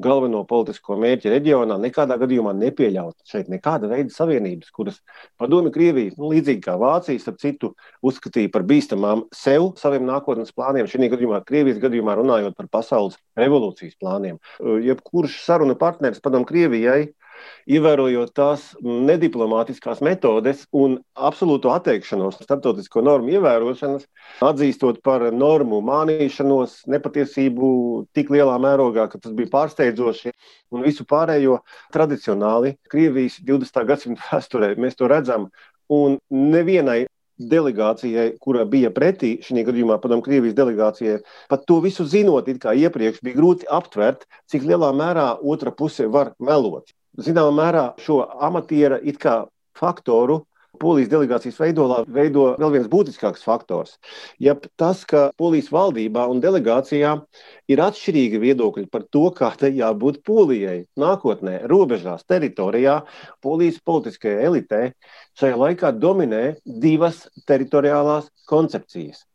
galveno 0.00 0.40
politisko 0.48 0.96
mērķi 1.00 1.28
reģionā, 1.34 1.76
nekādā 1.82 2.16
gadījumā 2.22 2.54
nepieļaut 2.56 3.28
šeit 3.28 3.50
nekāda 3.52 3.90
veida 3.90 4.14
savienības, 4.14 4.70
kuras 4.72 5.02
padomi 5.40 5.72
Krievija, 5.74 6.14
nu, 6.16 6.30
līdzīgi 6.32 6.64
kā 6.64 6.78
Vācija, 6.80 7.20
ap 7.28 7.36
citu, 7.42 7.74
uzskatīja 8.00 8.52
par 8.54 8.64
bīstamām 8.70 9.26
sev, 9.36 9.74
saviem 9.80 10.08
nākotnes 10.08 10.54
plāniem. 10.56 10.88
Šī 10.88 11.10
gadījumā, 11.12 11.42
Krievijas 11.44 11.82
gadījumā 11.82 12.16
runājot 12.22 12.56
par 12.56 12.72
pasaules 12.72 13.20
revolūcijas 13.36 14.00
plāniem. 14.00 14.40
Jebkurš 14.88 15.42
saruna 15.44 15.76
partneris 15.76 16.24
padomu 16.24 16.48
Krievijai 16.48 17.10
ievērojot 17.70 18.32
tās 18.36 18.70
nediplomātiskās 18.82 20.02
metodes 20.04 20.64
un 20.76 20.98
absolūtu 21.14 21.70
atteikšanos 21.74 22.38
no 22.40 22.46
starptautisko 22.46 23.02
normu 23.04 23.34
ievērošanas, 23.36 24.06
atzīstot 24.44 25.00
par 25.06 25.26
normu 25.34 25.80
mānīšanos, 25.86 26.80
nepatiesību 26.90 27.70
tik 28.16 28.32
lielā 28.34 28.56
mērogā, 28.62 29.08
ka 29.10 29.20
tas 29.22 29.36
bija 29.36 29.52
pārsteidzoši 29.54 30.34
un 30.74 30.84
visu 30.86 31.06
pārējo 31.08 31.60
tradicionāli 31.94 32.76
Krievijas 32.90 33.40
20. 33.46 33.86
gadsimta 33.88 34.28
vēsturē 34.30 34.74
mēs 34.80 34.98
to 34.98 35.10
redzam. 35.10 35.48
Un 35.90 36.20
nevienai 36.30 37.06
delegācijai, 37.40 38.34
kura 38.42 38.66
bija 38.68 38.90
pretī 38.92 39.32
šī 39.44 39.64
gadījumā, 39.68 39.96
padomu 40.02 40.24
Krievijas 40.26 40.56
delegācijai, 40.58 41.18
pat 41.48 41.64
to 41.66 41.80
visu 41.84 42.04
zinot, 42.04 42.50
kā 42.60 42.76
iepriekš 42.76 43.22
bija 43.24 43.38
grūti 43.40 43.68
aptvert, 43.80 44.26
cik 44.50 44.68
lielā 44.68 44.92
mērā 44.96 45.32
otra 45.40 45.72
puse 45.72 46.06
var 46.12 46.34
melot 46.38 46.92
zināmā 47.18 47.50
mērā 47.56 47.84
šo 47.98 48.22
amatiera 48.40 49.00
faktoru 49.76 50.44
Polijas 50.80 51.10
delegācijas 51.10 51.58
veidolā 51.60 51.96
veido 52.08 52.44
vēl 52.60 52.70
viens 52.76 52.86
būtiskāks 52.88 53.42
faktors. 53.44 53.96
Ja 54.40 54.54
tas, 54.80 55.02
ka 55.04 55.26
Polijas 55.36 55.68
valdībā 55.74 56.24
un 56.30 56.40
delegācijā 56.40 57.16
ir 57.68 57.82
atšķirīgi 57.84 58.40
viedokļi 58.40 58.86
par 58.88 59.04
to, 59.12 59.26
kā 59.36 59.50
tai 59.60 59.72
jābūt 59.76 60.22
Polijai 60.24 60.86
nākotnē, 61.00 61.58
robežās, 61.68 62.24
teritorijā, 62.24 63.00
Polijas 63.44 63.80
politiskajā 63.84 64.46
elitē, 64.46 64.82
šajā 65.42 65.58
laikā 65.66 65.92
dominē 65.98 66.44
divas 66.64 67.26
teritoriālās 67.50 68.30
koncepcijas. 68.48 69.26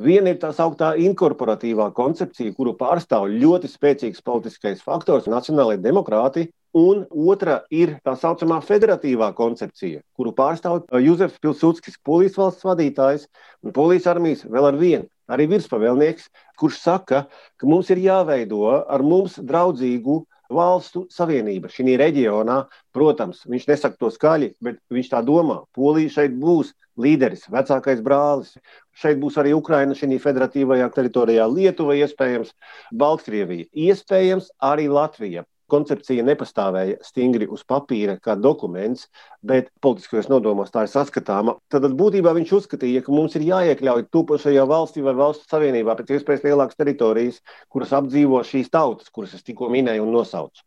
Viena 0.00 0.32
ir 0.32 0.38
tā 0.40 0.50
sauktā 0.56 0.94
inkorporatīvā 1.00 1.90
koncepcija, 1.96 2.52
kuru 2.56 2.72
pārstāv 2.76 3.28
ļoti 3.30 3.68
spēcīgs 3.68 4.24
politiskais 4.24 4.80
faktors, 4.84 5.28
nacionālajie 5.28 5.82
demokrāti, 5.84 6.48
un 6.76 7.04
otra 7.10 7.60
ir 7.70 7.96
tā 8.06 8.14
saucamā 8.18 8.60
federatīvā 8.64 9.32
koncepcija, 9.38 10.02
kuru 10.16 10.32
pārstāv 10.36 10.84
Juzefs 11.02 11.40
Pilsudskis, 11.42 11.98
polijas 12.04 12.38
valsts 12.38 12.66
vadītājs 12.66 13.26
un 13.64 13.74
polijas 13.74 14.08
armijas 14.10 14.44
vēl 14.46 14.70
ar 14.70 14.78
vienu. 14.78 15.08
Arī 15.30 15.46
virspavēlnieks, 15.50 16.26
kurš 16.58 16.80
saka, 16.82 17.24
ka 17.56 17.66
mums 17.70 17.90
ir 17.94 18.02
jāveido 18.02 18.64
ar 18.70 19.02
mums 19.06 19.38
draudzīgu 19.38 20.24
valstu 20.50 21.04
savienība 21.14 21.70
šī 21.70 21.94
reģionā. 22.00 22.64
Protams, 22.94 23.44
viņš 23.46 23.68
nesaka 23.70 24.00
to 24.00 24.10
skaļi, 24.10 24.54
bet 24.62 24.80
viņš 24.90 25.10
tā 25.12 25.22
domā. 25.22 25.60
Polija 25.76 26.10
šeit 26.16 26.34
būs 26.34 26.74
līderis, 27.00 27.46
vecākais 27.52 28.02
brālis. 28.02 28.56
Šeit 28.98 29.20
būs 29.22 29.38
arī 29.40 29.54
Ukraina 29.54 29.94
šajā 29.94 30.18
federatīvajā 30.22 30.90
teritorijā, 30.96 31.46
Lietuva, 31.46 31.94
iespējams, 32.02 32.52
Baltkrievija, 32.90 33.70
iespējams 33.70 34.50
arī 34.58 34.90
Latvija. 34.90 35.46
Koncepcija 35.70 36.24
nepastāvēja 36.26 37.00
stingri 37.06 37.48
uz 37.50 37.62
papīra, 37.68 38.16
kā 38.22 38.36
dokuments, 38.36 39.08
bet 39.46 39.70
politiskajos 39.84 40.30
nodomos 40.32 40.72
tā 40.74 40.84
ir 40.86 40.92
saskatāma. 40.92 41.56
Tad 41.72 41.86
būtībā 41.98 42.34
viņš 42.36 42.54
uzskatīja, 42.60 43.04
ka 43.06 43.14
mums 43.14 43.36
ir 43.38 43.46
jāiekļauj 43.48 44.08
tūpošajā 44.14 44.64
valstī 44.70 45.04
vai 45.06 45.14
valsts 45.18 45.50
savienībā 45.50 45.96
pēc 45.98 46.16
iespējas 46.16 46.48
lielākas 46.48 46.80
teritorijas, 46.80 47.38
kuras 47.70 47.94
apdzīvo 48.00 48.42
šīs 48.46 48.72
tautas, 48.74 49.12
kuras 49.14 49.36
es 49.38 49.46
tikko 49.46 49.70
minēju 49.72 50.06
un 50.06 50.18
nosaucu. 50.18 50.66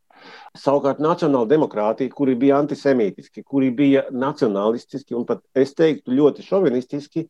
Savukārt, 0.55 1.01
nacionāla 1.03 1.49
demokrātija, 1.49 2.11
kuri 2.13 2.35
bija 2.39 2.59
antisemītiski, 2.61 3.43
kuri 3.43 3.71
bija 3.75 4.05
nacionālistiski 4.11 5.17
un 5.17 5.25
pat, 5.27 5.41
es 5.57 5.73
teiktu, 5.75 6.13
ļoti 6.15 6.45
šovinistiski, 6.45 7.25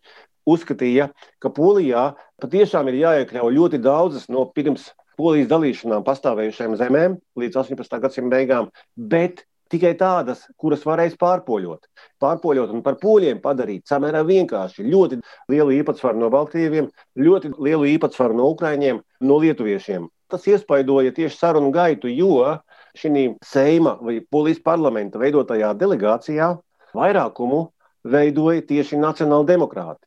uzskatīja, 0.50 1.10
ka 1.42 1.52
Polijā 1.56 2.10
patiešām 2.44 2.92
ir 2.92 3.00
jāiekļauj 3.02 3.56
ļoti 3.58 3.80
daudzas 3.84 4.28
no 4.30 4.46
pirms 4.56 4.92
Polijas 5.20 5.50
dalīšanām 5.52 6.06
pastāvējušajām 6.08 6.78
zemēm 6.80 7.18
līdz 7.40 7.60
18. 7.64 8.00
gadsimta 8.04 8.36
beigām, 8.36 8.70
bet 8.98 9.44
tikai 9.74 9.94
tādas, 9.98 10.44
kuras 10.62 10.84
varēs 10.86 11.16
pārpoļot. 11.22 11.88
Pārpoļot 12.22 12.74
un 12.76 12.84
par 12.86 13.00
poļiem 13.02 13.42
padarīt 13.44 13.90
samērā 13.90 14.24
vienkārši. 14.28 14.86
Ļoti 14.90 15.20
lielu 15.54 15.78
īpatsvaru 15.80 16.22
no 16.22 16.30
Baltkrieviem, 16.34 16.90
ļoti 17.18 17.54
lielu 17.58 17.90
īpatsvaru 17.96 18.38
no 18.38 18.52
Ukraiņiem, 18.54 19.02
no 19.26 19.40
Lietuviešiem. 19.42 20.08
Tas 20.34 20.46
iespaidoja 20.50 21.14
tieši 21.14 21.38
sarunu 21.38 21.72
gaitu, 21.74 22.10
jo 22.10 22.58
šī 22.98 23.28
Seima 23.46 23.98
vai 24.02 24.20
Polijas 24.22 24.62
parlamenta 24.66 25.22
veidotajā 25.22 25.74
delegācijā 25.78 26.54
vairākumu 26.98 27.68
veidoja 28.04 28.66
tieši 28.70 29.00
nacionāli 29.02 29.54
demokrāti. 29.54 30.02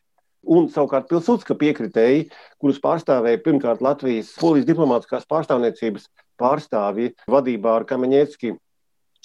Un 0.46 0.68
savukārt 0.70 1.08
Pilsudska 1.10 1.56
piekritēji, 1.58 2.28
kurus 2.62 2.78
pārstāvēja 2.82 3.42
pirmkārt 3.42 3.82
Latvijas 3.82 4.30
polijas 4.38 4.68
diplomātiskās 4.68 5.26
pārstāvniecības 5.30 6.06
pārstāvji 6.38 7.14
vadībā 7.32 7.80
ar 7.80 7.86
Kamenēcki 7.88 8.52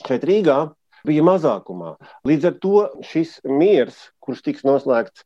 šeit 0.07 0.25
Rīgā, 0.25 0.59
bija 1.05 1.25
mazākumā. 1.25 1.95
Līdz 2.27 2.47
ar 2.49 2.57
to 2.63 2.85
šis 3.05 3.37
miers, 3.45 4.07
kurš 4.21 4.41
tiks 4.47 4.65
noslēgts 4.65 5.25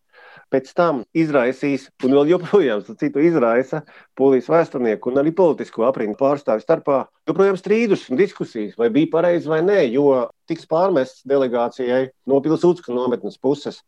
pēc 0.54 0.70
tam 0.78 1.02
izraisīs, 1.18 1.88
un 2.06 2.16
vēl 2.16 2.32
joprojām 2.34 2.84
citu 3.00 3.24
izraisa 3.24 3.82
polijas 4.20 4.50
vēsturnieku 4.52 5.12
un 5.12 5.22
arī 5.22 5.34
politisko 5.36 5.88
aprindu 5.88 6.18
pārstāvju 6.20 6.64
starpā, 6.64 7.00
joprojām 7.28 7.58
strīdus 7.60 8.08
un 8.12 8.20
diskusijas, 8.20 8.76
vai 8.80 8.92
bija 8.94 9.12
pareizi 9.16 9.52
vai 9.52 9.62
nē, 9.66 9.80
jo 9.96 10.28
tiks 10.50 10.68
pārmests 10.70 11.26
delegācijai 11.28 12.10
no 12.30 12.42
Pilsūcka 12.46 12.94
nometnes 12.96 13.40
puses 13.42 13.82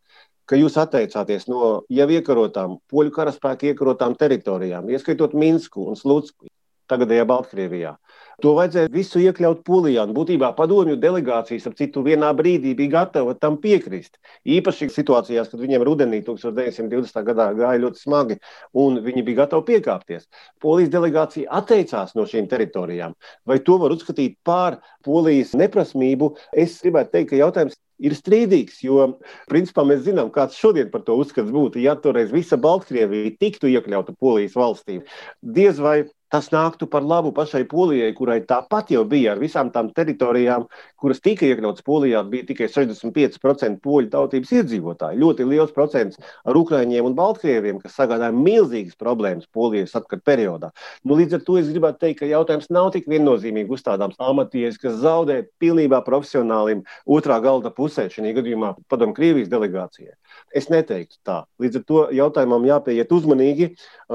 ka 0.48 0.60
jūs 0.60 0.78
atteicāties 0.80 1.48
no 1.52 1.72
jau 1.92 2.08
iekarotām, 2.18 2.78
poļu 2.92 3.14
karaspēku 3.16 3.72
iekarotām 3.72 4.16
teritorijām, 4.20 4.88
ieskaitot 4.94 5.36
Minsku 5.38 5.90
un 5.92 6.00
Slutsku, 6.00 6.48
tagadējā 6.92 7.26
Baltkrievijā. 7.28 7.96
To 8.44 8.52
vajadzēja 8.54 8.92
visu 8.94 9.18
iekļaut 9.24 9.64
polijā. 9.66 10.04
Būtībā 10.14 10.52
padomju 10.58 11.00
delegācijas, 11.02 11.66
ap 11.70 11.78
citu, 11.80 12.04
vienā 12.06 12.30
brīdī 12.38 12.76
bija 12.78 12.92
gatava 13.00 13.34
tam 13.34 13.56
piekrist. 13.64 14.20
Īpaši 14.46 14.92
situācijās, 14.94 15.50
kad 15.50 15.64
viņiem 15.64 15.86
rudenī 15.88 16.20
1920. 16.28 17.24
gadā 17.32 17.48
gāja 17.58 17.82
ļoti 17.82 18.04
smagi, 18.04 18.38
un 18.78 19.02
viņi 19.02 19.24
bija 19.26 19.40
gatavi 19.42 19.66
piekāpties. 19.72 20.28
Polijas 20.62 20.94
delegācija 20.94 21.50
atteicās 21.62 22.14
no 22.14 22.28
šīm 22.30 22.46
teritorijām. 22.52 23.18
Vai 23.50 23.58
to 23.66 23.80
var 23.82 23.96
uzskatīt 23.98 24.38
par 24.46 24.78
polijas 25.08 25.56
neprasmību? 25.58 26.36
Es 26.54 26.78
gribētu 26.86 27.16
teikt, 27.18 27.32
ka 27.34 27.42
jautājums 27.42 27.80
ir 27.98 28.14
strīdīgs, 28.14 28.84
jo 28.86 29.08
principā 29.50 29.82
mēs 29.88 30.04
zinām, 30.06 30.30
kāds 30.34 30.58
šodien 30.62 30.92
par 30.94 31.02
to 31.08 31.18
uzskats 31.18 31.50
būtu. 31.54 31.82
Ja 31.82 31.98
toreiz 31.98 32.30
visa 32.34 32.60
Baltkrievija 32.62 33.34
tiktu 33.42 33.72
iekļauta 33.74 34.14
Polijas 34.22 34.58
valstī, 34.58 35.02
diez 35.42 35.82
vai 35.82 36.04
tas 36.34 36.50
nāktu 36.52 36.90
par 36.92 37.06
labu 37.06 37.32
pašai 37.36 37.64
Polijai, 37.70 38.12
kurai 38.18 38.40
tāpat 38.48 38.92
jau 38.92 39.04
bija 39.08 39.34
ar 39.34 39.42
visām 39.42 39.72
tām 39.72 39.94
teritorijām, 39.96 40.68
kuras 41.00 41.22
tika 41.24 41.48
iekļautas 41.48 41.86
Polijā, 41.88 42.24
bija 42.28 42.48
tikai 42.52 42.68
65% 42.72 43.82
poļu 43.84 44.12
tautības 44.14 44.54
iedzīvotāji. 44.60 45.22
Ļoti 45.24 45.48
liels 45.48 45.74
procents 45.76 46.20
ar 46.44 46.58
Ukraiņiem 46.60 47.08
un 47.08 47.16
Baltkrieviem, 47.18 47.80
kas 47.84 47.96
sagādāja 48.00 48.36
milzīgas 48.36 48.98
problēmas 49.00 49.48
Polijas 49.54 49.96
atkarības 49.96 50.26
periodā. 50.28 50.72
Nu, 51.04 51.16
līdz 51.20 51.38
ar 51.38 51.44
to 51.48 51.58
es 51.60 51.70
gribētu 51.72 52.02
teikt, 52.04 52.20
ka 52.22 52.30
jautājums 52.30 52.70
nav 52.74 52.92
tik 52.96 53.08
viennozīmīgi 53.12 53.74
uzstādāms 53.76 54.20
amatieris, 54.24 54.80
kas 54.82 55.00
zaudē 55.04 55.42
pilnībā 55.62 56.02
profesionālim 56.06 56.84
otrā 57.06 57.40
galda 57.44 57.72
pusē, 57.74 58.08
šajā 58.12 58.36
gadījumā 58.40 58.74
padomu 58.92 59.16
Krievijas 59.18 59.52
delegācijai. 59.52 60.16
Es 60.56 60.70
neteiktu 60.72 61.18
tā. 61.28 61.38
Līdz 61.62 61.80
ar 61.80 61.84
to 61.88 62.04
jautājumam 62.16 62.66
jāpieiet 62.68 63.12
uzmanīgi, 63.14 63.70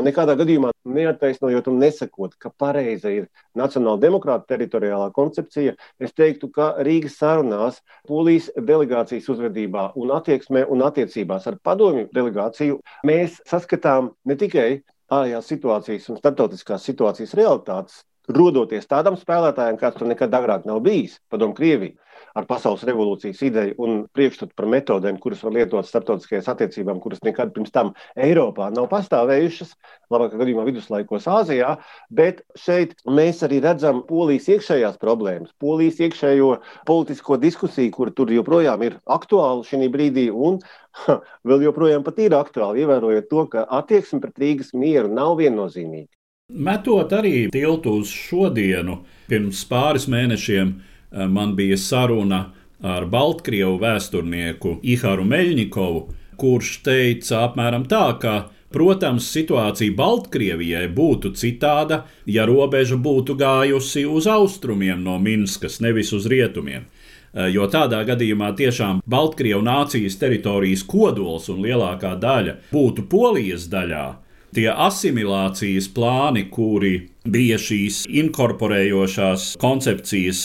nekādā 0.06 0.36
gadījumā 0.40 0.72
neattaisnojot 0.84 1.68
un 1.70 1.80
nesakot, 1.82 2.36
ka 2.38 2.50
pareiza 2.58 3.12
ir 3.12 3.28
Nacionāla 3.58 4.00
demokrāta 4.02 4.54
teritoriālā 4.54 5.10
koncepcija. 5.14 5.74
Es 6.00 6.14
teiktu, 6.16 6.50
ka 6.54 6.72
Rīgas 6.82 7.18
sarunās, 7.20 7.82
Polijas 8.08 8.50
delegācijas 8.56 9.28
uzvedībā 9.32 9.90
un 10.00 10.14
attieksmē 10.16 10.64
un 10.72 10.86
attiecībās 10.88 11.46
ar 11.50 11.58
padomju 11.62 12.08
delegāciju 12.14 12.80
mēs 13.06 13.38
saskatām 13.48 14.12
ne 14.24 14.38
tikai 14.38 14.70
ārējās 15.12 15.50
situācijas 15.52 16.08
un 16.10 16.18
starptautiskās 16.20 16.88
situācijas 16.88 17.36
realitātes, 17.38 18.00
rodoties 18.32 18.86
tādam 18.88 19.18
spēlētājam, 19.18 19.78
kāds 19.80 19.98
tur 19.98 20.08
nekad 20.08 20.34
agrāk 20.34 20.66
nav 20.68 20.80
bijis, 20.84 21.18
padomu 21.30 21.56
Krieviju, 21.58 21.98
ar 22.38 22.46
pasaules 22.48 22.84
revolūcijas 22.88 23.42
ideju 23.46 23.76
un 23.82 24.02
priekšstatu 24.16 24.56
par 24.56 24.68
metodēm, 24.72 25.18
kuras 25.22 25.42
var 25.44 25.56
lietot 25.56 25.88
starptautiskajās 25.88 26.48
attiecībām, 26.52 27.00
kuras 27.02 27.22
nekad 27.26 27.52
pirms 27.54 27.72
tam 27.74 27.92
Eiropā 28.16 28.70
nav 28.74 28.88
pastāvējušas, 28.92 29.74
labākā 30.12 30.40
gadījumā 30.40 30.66
viduslaikos 30.68 31.28
Āzijā, 31.30 31.76
bet 32.10 32.42
šeit 32.58 32.94
mēs 33.08 33.42
arī 33.46 33.60
redzam 33.64 34.02
polijas 34.08 34.48
iekšējās 34.52 35.00
problēmas, 35.02 35.52
polijas 35.62 36.00
iekšējo 36.02 36.54
politisko 36.88 37.38
diskusiju, 37.42 37.92
kur 37.94 38.12
tur 38.16 38.32
joprojām 38.32 38.86
ir 38.88 38.98
aktuāla 39.06 39.66
šī 39.68 39.90
brīdī 39.92 40.28
un 40.32 40.60
ha, 41.04 41.20
vēl 41.48 41.68
joprojām 41.68 42.04
ir 42.22 42.34
aktuāli, 42.36 42.84
ievērojot 42.84 43.28
to, 43.30 43.46
ka 43.52 43.66
attieksme 43.80 44.20
pret 44.22 44.38
Rīgas 44.42 44.72
mieru 44.74 45.12
nav 45.12 45.38
viennozīmīga. 45.40 46.12
Metot 46.52 47.12
arī 47.16 47.46
tiltu 47.48 47.94
uz 48.02 48.10
šodienu, 48.12 48.98
pirms 49.30 49.62
pāris 49.70 50.04
mēnešiem 50.10 50.74
man 51.12 51.56
bija 51.56 51.76
saruna 51.76 52.42
ar 52.82 53.06
Baltkrievu 53.06 53.78
vēsturnieku 53.82 54.78
Iharu 54.82 55.24
Meļņikovu, 55.28 56.02
kurš 56.40 56.72
teica 56.86 57.44
apmēram 57.46 57.84
tā, 57.90 58.06
ka, 58.22 58.34
protams, 58.74 59.28
situācija 59.30 59.94
Baltkrievijai 59.94 60.88
būtu 60.96 61.34
citāda, 61.38 62.02
ja 62.26 62.46
robeža 62.48 62.98
būtu 62.98 63.36
gājusi 63.38 64.06
uz 64.08 64.26
austrumiem 64.26 65.04
no 65.04 65.18
Minskas, 65.22 65.78
nevis 65.84 66.12
uz 66.16 66.26
rietumiem. 66.30 66.88
Eh, 67.32 67.48
jo 67.54 67.68
tādā 67.70 68.02
gadījumā 68.08 68.50
tiešām 68.56 69.00
Baltkrievu 69.08 69.62
nācijas 69.64 70.18
teritorijas 70.20 70.82
kodols 70.84 71.48
un 71.52 71.62
lielākā 71.64 72.16
daļa 72.20 72.58
būtu 72.72 73.06
Polijas 73.08 73.68
daļā, 73.72 74.06
tie 74.52 74.68
asimilācijas 74.68 75.88
plāni, 75.96 76.48
kuri 76.52 77.08
bija 77.24 77.56
šīs 77.56 78.02
inkorporējošās 78.10 79.54
koncepcijas 79.62 80.42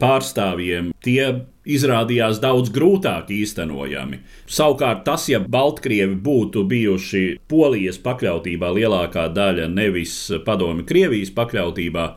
pārstāvjiem, 0.00 0.92
tie 1.04 1.26
izrādījās 1.68 2.40
daudz 2.42 2.72
grūtāk 2.72 3.30
īstenojami. 3.34 4.22
Savukārt, 4.48 5.04
tas, 5.06 5.28
ja 5.28 5.40
Baltkrievi 5.42 6.16
būtu 6.24 6.64
bijuši 6.70 7.24
Polijas 7.50 8.00
pakļautībā 8.04 8.72
lielākā 8.78 9.28
daļa, 9.34 9.68
nevis 9.68 10.16
Padomi 10.46 10.86
Krievijas 10.88 11.34
pakļautībā 11.36 12.08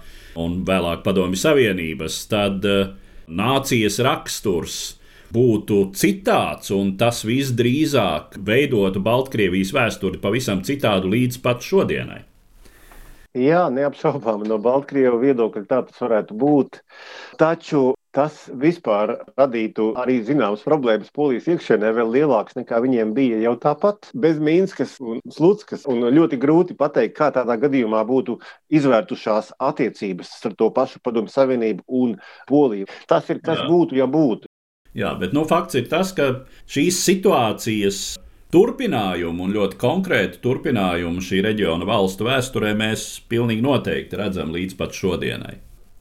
un 0.42 0.62
vēlāk 0.68 1.04
Padomi 1.04 1.40
Savienības, 1.40 2.24
tad 2.32 2.66
uh, 2.68 2.96
nācijas 3.28 4.00
raksturs 4.04 4.80
būtu 5.32 5.92
citāds, 5.96 6.72
un 6.76 6.96
tas 7.00 7.24
visdrīzāk 7.28 8.36
veidotu 8.48 9.04
Baltkrievijas 9.04 9.72
vēsturi 9.76 10.20
pavisam 10.24 10.64
citādu 10.68 11.12
līdz 11.12 11.40
pat 11.44 11.64
šodienai. 11.64 12.26
Jā, 13.32 13.70
neapšaubām 13.72 14.42
no 14.44 14.58
Baltkrievu 14.60 15.22
viedokļa 15.22 15.64
tā 15.70 15.78
tas 15.88 16.00
varētu 16.04 16.36
būt. 16.36 16.82
Taču 17.40 17.94
tas 18.12 18.42
vispār 18.60 19.14
radītu 19.40 19.94
arī 20.02 20.18
zināmas 20.28 20.66
problēmas 20.68 21.14
polijas 21.16 21.48
iekšienē, 21.48 21.94
vēl 21.96 22.12
lielākas 22.12 22.58
nekā 22.60 22.82
viņiem 22.84 23.14
bija 23.16 23.38
jau 23.40 23.54
tāpat 23.64 24.10
bez 24.20 24.42
Mīnskas 24.44 24.98
un 25.00 25.22
Slutskas. 25.32 25.86
Un 25.88 26.04
ļoti 26.12 26.40
grūti 26.42 26.76
pateikt, 26.76 27.16
kā 27.16 27.30
tādā 27.32 27.56
gadījumā 27.62 28.04
būtu 28.10 28.36
izvērtušās 28.68 29.54
attiecības 29.64 30.34
ar 30.50 30.58
to 30.60 30.68
pašu 30.76 31.00
padomu 31.00 31.32
savienību 31.32 31.88
un 31.88 32.18
Poliju. 32.52 32.90
Tas 33.08 33.32
ir 33.32 33.40
kas 33.40 33.64
Jā. 33.64 33.70
būtu, 33.72 33.96
ja 33.96 34.10
būtu. 34.12 34.52
Jā, 34.92 35.14
bet 35.16 35.32
nu, 35.32 35.46
fakts 35.48 35.80
ir 35.80 35.88
tas, 35.88 36.12
ka 36.12 36.44
šīs 36.68 37.00
situācijas 37.00 38.02
turpinājumu 38.52 39.46
un 39.48 39.54
ļoti 39.56 39.78
konkrētu 39.80 40.42
turpinājumu 40.44 41.24
šī 41.24 41.40
reģiona 41.48 41.88
valstu 41.88 42.28
vēsturē 42.28 42.74
mēs 42.78 43.06
pilnīgi 43.32 43.64
noteikti 43.64 44.20
redzam 44.20 44.52
līdz 44.56 44.76
pat 44.80 44.96
šodienai. 44.98 45.56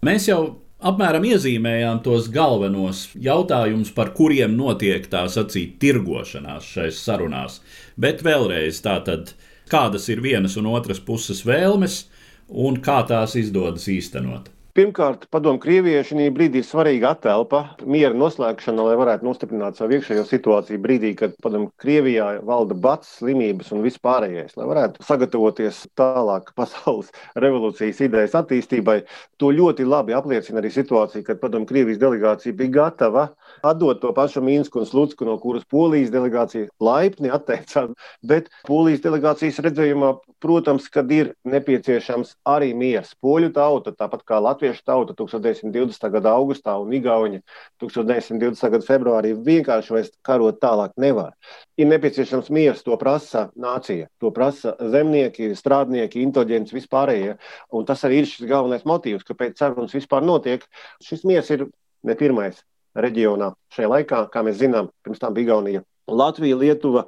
Mēs 0.06 0.26
jau 0.30 0.40
apmēram 0.80 1.26
iezīmējām 1.30 2.00
tos 2.04 2.30
galvenos 2.32 3.06
jautājumus, 3.20 3.92
par 3.94 4.14
kuriem 4.16 4.56
notiek 4.58 5.06
tā 5.12 5.26
sacīt 5.30 5.78
tirgošanās 5.82 6.66
šais 6.74 7.02
sarunās. 7.04 7.60
Bet 8.00 8.24
vēlreiz 8.26 8.80
tātad, 8.84 9.34
kādas 9.70 10.08
ir 10.10 10.24
vienas 10.24 10.56
un 10.58 10.70
otras 10.72 11.02
puses 11.04 11.44
vēlmes 11.46 12.06
un 12.48 12.80
kā 12.82 13.02
tās 13.06 13.36
izdodas 13.38 13.86
īstenot. 13.92 14.50
Pirmkārt, 14.70 15.24
padomu 15.34 15.58
Krievijai 15.58 16.04
šī 16.06 16.28
brīdī 16.30 16.60
ir 16.62 16.66
svarīga 16.66 17.08
atelpa, 17.16 17.58
miera 17.90 18.14
noslēgšana, 18.14 18.84
lai 18.86 18.92
varētu 19.00 19.26
nostiprināt 19.26 19.74
savu 19.80 19.96
iekšējo 19.96 20.22
situāciju 20.28 20.78
brīdī, 20.84 21.10
kad 21.18 21.34
padomu 21.42 21.72
Krievijā 21.82 22.28
valda 22.46 22.76
bats, 22.78 23.16
slimības 23.18 23.72
un 23.74 23.82
vispārējais, 23.82 24.54
lai 24.54 24.68
varētu 24.70 25.02
sagatavoties 25.02 25.80
tālāk 25.98 26.52
pasaules 26.60 27.10
revolūcijas 27.34 27.98
idejas 28.06 28.36
attīstībai. 28.38 29.00
To 29.42 29.50
ļoti 29.50 29.88
labi 29.88 30.14
apliecina 30.14 30.62
arī 30.62 30.70
situācija, 30.76 31.26
kad 31.26 31.42
padomu 31.42 31.66
Krievijas 31.66 31.98
delegācija 32.04 32.54
bija 32.54 32.76
gatava 32.78 33.26
atdot 33.66 33.98
to 34.04 34.14
pašu 34.14 34.44
Mīnsku 34.46 34.84
un 34.84 34.86
Slutsku, 34.86 35.26
no 35.26 35.34
kuras 35.42 35.66
Polijas 35.66 36.14
delegācija 36.14 36.70
laipni 36.78 37.34
atteicās, 37.34 37.90
bet 38.22 38.52
Polijas 38.70 39.02
delegācijas 39.02 39.58
redzējumā, 39.66 40.14
protams, 40.40 40.86
kad 40.88 41.10
ir 41.12 41.34
nepieciešams 41.42 42.36
arī 42.48 42.70
miers. 42.72 43.10
Poļu 43.20 43.50
tauta, 43.58 43.92
tāpat 43.98 44.22
kā 44.24 44.38
Latvijas 44.40 44.59
latviešu 44.60 44.84
tauta 44.84 45.14
1920. 45.16 46.10
gada 46.12 46.34
augustā 46.36 46.76
un 46.76 46.92
Igauni 46.92 47.40
1920. 47.80 48.70
gada 48.70 48.84
februārī 48.84 49.32
vienkārši 49.32 49.92
vairs 49.94 50.10
karot 50.22 50.60
tālāk 50.60 50.92
nevar. 51.00 51.32
Ir 51.80 51.88
nepieciešams 51.88 52.50
miers, 52.50 52.82
to 52.84 52.96
prasa 53.00 53.48
nācija, 53.56 54.08
to 54.20 54.30
prasa 54.30 54.76
zemnieki, 54.76 55.54
strādnieki, 55.56 56.20
inteliģents, 56.20 56.74
vispārējie. 56.76 57.38
Un 57.72 57.88
tas 57.88 58.04
arī 58.04 58.20
ir 58.20 58.28
šis 58.28 58.48
galvenais 58.50 58.84
motīvs, 58.84 59.24
kāpēc 59.24 59.56
sarunas 59.56 59.96
vispār 59.96 60.22
notiek. 60.22 60.60
Šis 61.00 61.24
miers 61.24 61.48
ir 61.50 61.66
ne 62.04 62.14
pirmais 62.14 62.60
reģionā 62.94 63.54
šajā 63.72 63.88
laikā, 63.88 64.26
kā 64.28 64.44
mēs 64.44 64.60
zinām, 64.60 64.92
pirms 65.02 65.22
tam 65.22 65.32
bija 65.32 65.48
Igaunija, 65.48 65.84
Latvija, 66.10 66.58
Lietuva 66.58 67.06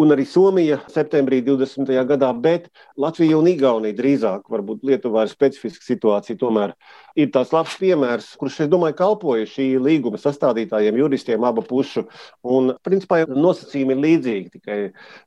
un 0.00 0.14
arī 0.14 0.24
Somija 0.28 0.78
septembrī 0.88 1.40
20. 1.44 1.90
gadā, 2.08 2.30
bet 2.32 2.68
Latvija 3.00 3.36
un 3.38 3.48
Igaunija 3.50 3.96
drīzāk, 3.98 4.46
varbūt 4.52 4.84
Lietuvā 4.86 5.26
ir 5.26 5.32
specifiska 5.32 5.84
situācija, 5.84 6.38
tomēr 6.40 6.72
ir 7.20 7.30
tās 7.34 7.52
labs 7.52 7.76
piemērs, 7.80 8.30
kurš, 8.40 8.60
es 8.64 8.70
domāju, 8.72 8.96
kalpoja 9.00 9.48
šī 9.50 9.66
līguma 9.82 10.20
sastādītājiem, 10.20 11.00
juristiem 11.02 11.44
abu 11.44 11.64
pušu, 11.66 12.06
un 12.56 12.72
principā 12.86 13.22
nosacījumi 13.28 13.96
ir 13.96 14.04
līdzīgi, 14.06 14.52
tikai 14.56 14.78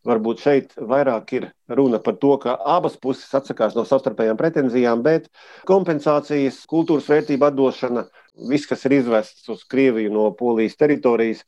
varbūt 0.09 0.45
šeit 0.45 0.73
vairāk 0.77 1.35
ir 1.37 1.49
runa 1.69 2.01
par 2.03 2.17
to, 2.21 2.33
ka 2.41 2.55
abas 2.75 2.97
puses 3.01 3.29
atsakās 3.37 3.77
no 3.77 3.85
savstarpējām 3.89 4.39
pretenzijām, 4.39 5.03
bet 5.05 5.29
kompensācijas, 5.69 6.63
kultūras 6.69 7.11
vērtību 7.11 7.49
atdošana, 7.51 8.07
viss, 8.49 8.69
kas 8.69 8.87
ir 8.87 8.97
izvests 8.97 9.45
uz 9.53 9.61
Krieviju 9.69 10.13
no 10.13 10.31
Polijas 10.37 10.79
teritorijas, 10.79 11.45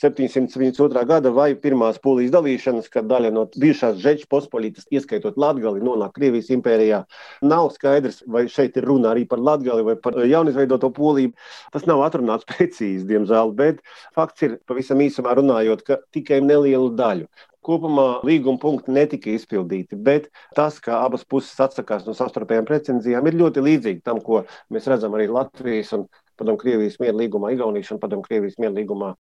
772. 0.00 1.04
gada 1.08 1.30
vai 1.34 1.52
pirmās 1.58 2.00
polijas 2.02 2.32
dalīšanas, 2.34 2.90
kad 2.92 3.06
daļa 3.10 3.30
no 3.34 3.44
bijušās 3.54 4.00
Žeča 4.02 4.28
pospolitas, 4.30 4.88
ieskaitot 4.94 5.38
Latgali, 5.40 5.82
nonāk 5.84 6.16
Krievijas 6.18 6.50
impērijā. 6.54 7.04
Nav 7.46 7.70
skaidrs, 7.76 8.22
vai 8.26 8.46
šeit 8.50 8.78
ir 8.80 8.88
runa 8.90 9.12
arī 9.14 9.24
par 9.30 9.42
Latgali 9.42 9.86
vai 9.86 9.96
par 10.00 10.18
jaunizveidoto 10.18 10.90
poliju. 10.94 11.34
Tas 11.74 11.88
nav 11.90 12.04
atrunāts 12.06 12.48
precīzi, 12.50 13.06
diemžēl, 13.08 13.54
bet 13.56 13.82
fakts 14.16 14.46
ir 14.46 14.60
pavisam 14.66 15.02
īsumā 15.04 15.36
runājot, 15.40 15.86
ka 15.86 16.00
tikai 16.14 16.42
nelielu 16.44 16.94
daļu 16.98 17.28
kopumā 17.64 18.20
līguma 18.28 18.60
punkti 18.60 18.92
netika 18.92 19.32
izpildīti, 19.32 19.96
bet 19.96 20.28
tas, 20.56 20.76
ka 20.84 21.00
abas 21.06 21.24
puses 21.24 21.56
atsakās 21.64 22.04
no 22.04 22.12
savstarpējām 22.16 22.68
pretenzijām, 22.68 23.28
ir 23.30 23.38
ļoti 23.40 23.64
līdzīgi 23.64 24.04
tam, 24.04 24.20
ko 24.24 24.42
mēs 24.74 24.88
redzam 24.92 25.16
arī 25.16 25.30
Latvijas 25.32 25.94
un 25.96 26.04
Padomu 26.36 26.60
Krievijas 26.60 26.98
mieru 27.00 27.22
līgumā, 27.22 27.54
Igaunijas 27.54 27.94
un 27.94 28.02
Padomu 28.02 28.26
Krievijas 28.26 28.58
mieru 28.60 28.76
līgumā 28.82 29.14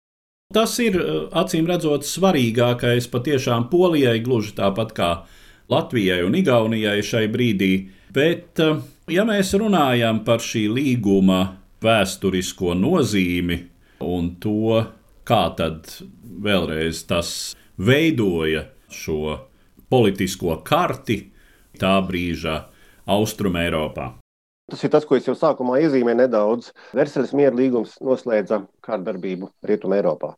Tas 0.50 0.72
ir 0.82 0.96
eh, 0.98 1.10
acīm 1.38 1.68
redzot 1.70 2.02
svarīgākais 2.06 3.06
patiešām 3.12 3.68
Polijai, 3.70 4.18
gluži 4.24 4.56
tāpat 4.56 4.94
kā 4.96 5.10
Latvijai 5.70 6.24
un 6.26 6.34
Igaunijai 6.34 6.98
šai 7.06 7.28
brīdī. 7.30 7.72
Bet, 8.10 8.58
eh, 8.58 8.80
ja 9.14 9.24
mēs 9.28 9.54
runājam 9.54 10.24
par 10.26 10.42
šī 10.42 10.64
līguma 10.74 11.40
vēsturisko 11.80 12.74
nozīmi 12.74 13.60
un 14.02 14.34
to, 14.42 14.80
kā 15.22 15.44
tad 15.54 15.86
vēlreiz 16.42 17.04
tas 17.06 17.54
veidoja 17.78 18.66
šo 18.90 19.36
politisko 19.90 20.58
karti 20.66 21.20
tā 21.78 21.94
brīža 22.02 22.64
Austrumēropā. 23.06 24.10
Tas 24.70 24.84
ir 24.86 24.90
tas, 24.92 25.04
ko 25.08 25.16
es 25.18 25.26
jau 25.26 25.34
sākumā 25.34 25.80
iezīmēju 25.82 26.18
nedaudz. 26.20 26.70
Versaļas 26.94 27.32
miera 27.34 27.56
līgums 27.56 27.96
noslēdza 28.04 28.60
kārdarbību 28.86 29.48
Rietumē 29.66 29.98
Eiropā. 29.98 30.34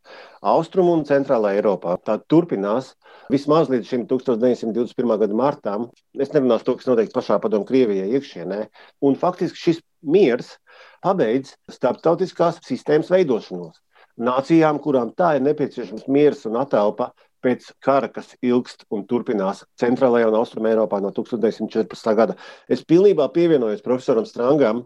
Austrum 0.53 0.89
un 0.93 1.05
Centrālā 1.09 1.53
Eiropā 1.59 1.99
tā 2.07 2.17
turpinās 2.33 2.95
vismaz 3.33 3.69
līdz 3.73 3.91
šim 3.91 4.07
1921. 4.11 5.15
gada 5.25 5.37
martam. 5.37 5.89
Es 6.17 6.33
nerunāšu 6.33 6.69
to, 6.69 6.77
kas 6.81 6.89
notiek 6.89 7.13
pašā 7.13 7.37
padomu 7.43 7.69
Krievijai 7.69 8.09
iekšienē. 8.17 8.63
Un 9.05 9.19
faktiski 9.21 9.61
šis 9.67 9.83
miers 10.03 10.55
pabeidz 11.05 11.53
starptautiskās 11.73 12.63
sistēmas 12.67 13.13
veidošanos. 13.13 13.77
Nācijām, 14.23 14.81
kurām 14.85 15.13
tā 15.17 15.37
ir 15.37 15.45
nepieciešams 15.45 16.09
miers 16.13 16.47
un 16.49 16.59
atelpa, 16.61 17.13
pēc 17.43 17.71
kara, 17.85 18.09
kas 18.13 18.33
ilgst 18.45 18.87
un 18.93 19.05
turpinās 19.09 19.65
Centrālajā 19.81 20.31
un 20.31 20.39
Austrumē 20.39 20.73
Eiropā 20.73 21.01
no 21.03 21.13
1914. 21.15 22.15
gada. 22.19 22.37
Es 22.69 22.85
pilnībā 22.87 23.29
pievienojos 23.35 23.85
profesoram 23.85 24.27
Strangam, 24.29 24.85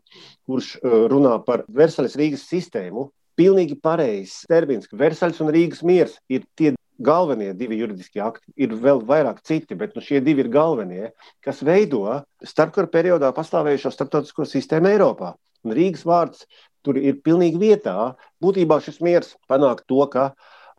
kurš 0.49 0.77
uh, 0.81 1.05
runā 1.13 1.37
par 1.47 1.67
Versaļas 1.69 2.17
Rīgas 2.21 2.49
sistēmu. 2.51 3.11
Pilnīgi 3.37 3.77
pareizs 3.85 4.47
termins, 4.49 4.89
ka 4.89 4.97
Versaļas 4.97 5.43
un 5.45 5.53
Rīgas 5.53 5.85
miers 5.85 6.17
ir 6.33 6.47
tie 6.57 6.73
galvenie 6.99 7.53
divi 7.57 7.77
juridiskie 7.81 8.23
akti. 8.25 8.49
Ir 8.57 8.73
vēl 8.81 9.03
vairāk 9.07 9.43
citi, 9.45 9.77
bet 9.77 9.97
nu, 9.97 10.05
šie 10.05 10.23
divi 10.25 10.45
ir 10.45 10.53
galvenie, 10.53 11.11
kas 11.45 11.61
veido 11.67 12.23
starpkara 12.45 12.89
periodā 12.93 13.33
pastāvējušo 13.37 13.93
starptautisko 13.93 14.49
sistēmu 14.49 14.95
Eiropā. 14.95 15.35
Un 15.67 15.75
Rīgas 15.77 16.07
vārds 16.07 16.47
tur 16.87 16.99
ir 17.01 17.19
pilnīgi 17.27 17.61
vietā. 17.61 18.15
Būtībā 18.43 18.79
šis 18.85 19.01
miers 19.05 19.35
panāk 19.51 19.83
to, 19.91 20.05
ka 20.13 20.31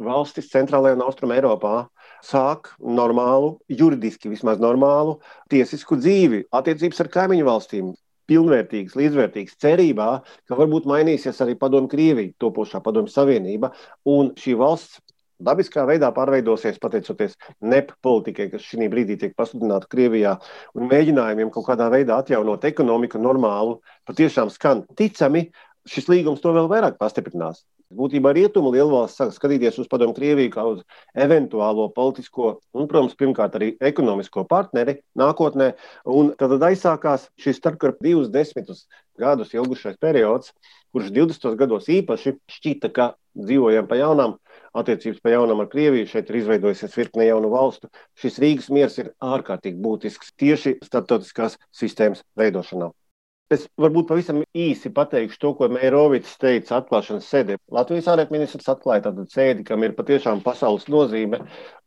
valstis 0.04 0.50
centrālajā 0.52 0.98
un 0.98 1.06
austrumē 1.06 1.40
Eiropā 1.40 1.88
sāk 2.26 2.74
normālu, 2.82 3.58
juridiski 3.70 4.32
vismaz 4.32 4.62
normālu 4.62 5.18
tiesisku 5.52 5.98
dzīvi, 6.00 6.46
attiecības 6.52 7.04
ar 7.04 7.14
kaimiņu 7.14 7.48
valstīm. 7.48 7.96
Pilnvērtīgs, 8.28 8.98
līdzvērtīgs, 9.00 9.54
cerībā, 9.64 10.08
ka 10.50 10.56
varbūt 10.60 10.88
mainīsies 10.90 11.38
arī 11.46 11.54
padomu 11.56 11.88
Krievija, 11.88 12.34
topošā 12.44 12.82
padomu 12.84 13.08
savienība, 13.08 13.70
un 14.04 14.34
šī 14.36 14.58
valsts 14.60 15.00
dabiskā 15.40 15.86
veidā 15.88 16.10
pārveidosies 16.12 16.82
pateicoties 16.82 17.38
NEP 17.62 17.94
politikai, 18.04 18.50
kas 18.52 18.66
šī 18.68 18.90
brīdī 18.92 19.16
tiek 19.22 19.38
pasludināta 19.38 19.88
Krievijā, 19.88 20.36
un 20.76 20.92
mēģinājumiem 20.92 21.54
kaut 21.56 21.70
kādā 21.70 21.88
veidā 21.94 22.20
atjaunot 22.20 22.68
ekonomiku 22.68 23.22
normālu, 23.22 23.80
patiešām 24.10 24.52
skan 24.52 24.84
ticami, 25.00 25.48
šis 25.88 26.12
līgums 26.12 26.44
to 26.44 26.52
vēl 26.52 26.68
vairāk 26.68 27.00
pastiprinās. 27.00 27.64
Būtībā 27.88 28.34
rietumu 28.36 28.73
lielvalsts 28.73 29.21
sāk 29.21 29.30
skatīties 29.32 29.78
uz 29.80 29.88
padomu 29.88 30.12
Krieviju 30.15 30.52
kā 30.52 30.63
uz 30.67 30.82
eventuālo 31.15 31.86
politisko 31.95 32.50
un, 32.76 32.84
protams, 32.89 33.15
pirmkārt 33.15 33.56
arī 33.56 33.69
ekonomisko 33.80 34.43
partneri 34.50 34.97
nākotnē. 35.15 35.69
Un 36.04 36.34
tad 36.36 36.58
aizsākās 36.67 37.30
šis 37.39 37.62
starpkara 37.62 37.95
divus 38.04 38.28
desmitus 38.34 38.84
gadus 39.15 39.56
ilgušais 39.56 39.95
periods, 40.04 40.52
kurš 40.91 41.13
20. 41.15 41.56
gados 41.56 41.88
īpaši 41.88 42.36
šķita, 42.58 42.91
ka 42.91 43.08
dzīvojam 43.39 43.88
pa 43.88 44.02
jaunām, 44.04 44.36
attiecības 44.76 45.23
pa 45.23 45.38
jaunām 45.38 45.63
ar 45.63 45.71
Krieviju, 45.71 46.12
šeit 46.12 46.28
ir 46.28 46.41
izveidojusies 46.43 47.00
virkne 47.00 47.32
jaunu 47.32 47.56
valstu. 47.56 47.88
Šis 48.19 48.43
Rīgas 48.43 48.67
miers 48.67 49.00
ir 49.00 49.13
ārkārtīgi 49.23 49.80
būtisks 49.80 50.36
tieši 50.36 50.80
starptautiskās 50.84 51.56
sistēmas 51.71 52.28
veidošanā. 52.36 52.91
Es 53.48 53.62
varbūt 53.80 54.10
pavisam 54.10 54.42
īsi 54.60 54.90
pateikšu 54.92 55.38
to, 55.40 55.50
ko 55.56 55.68
Meirovits 55.72 56.34
teica 56.42 56.82
atklāšanas 56.82 57.30
sēdē. 57.32 57.56
Latvijas 57.72 58.10
ārlietu 58.12 58.60
atklāja 58.74 59.06
tādu 59.06 59.24
sēdi, 59.32 59.64
kam 59.70 59.86
ir 59.88 59.94
patiešām 59.96 60.42
pasaules 60.44 60.90
nozīme. 60.92 61.40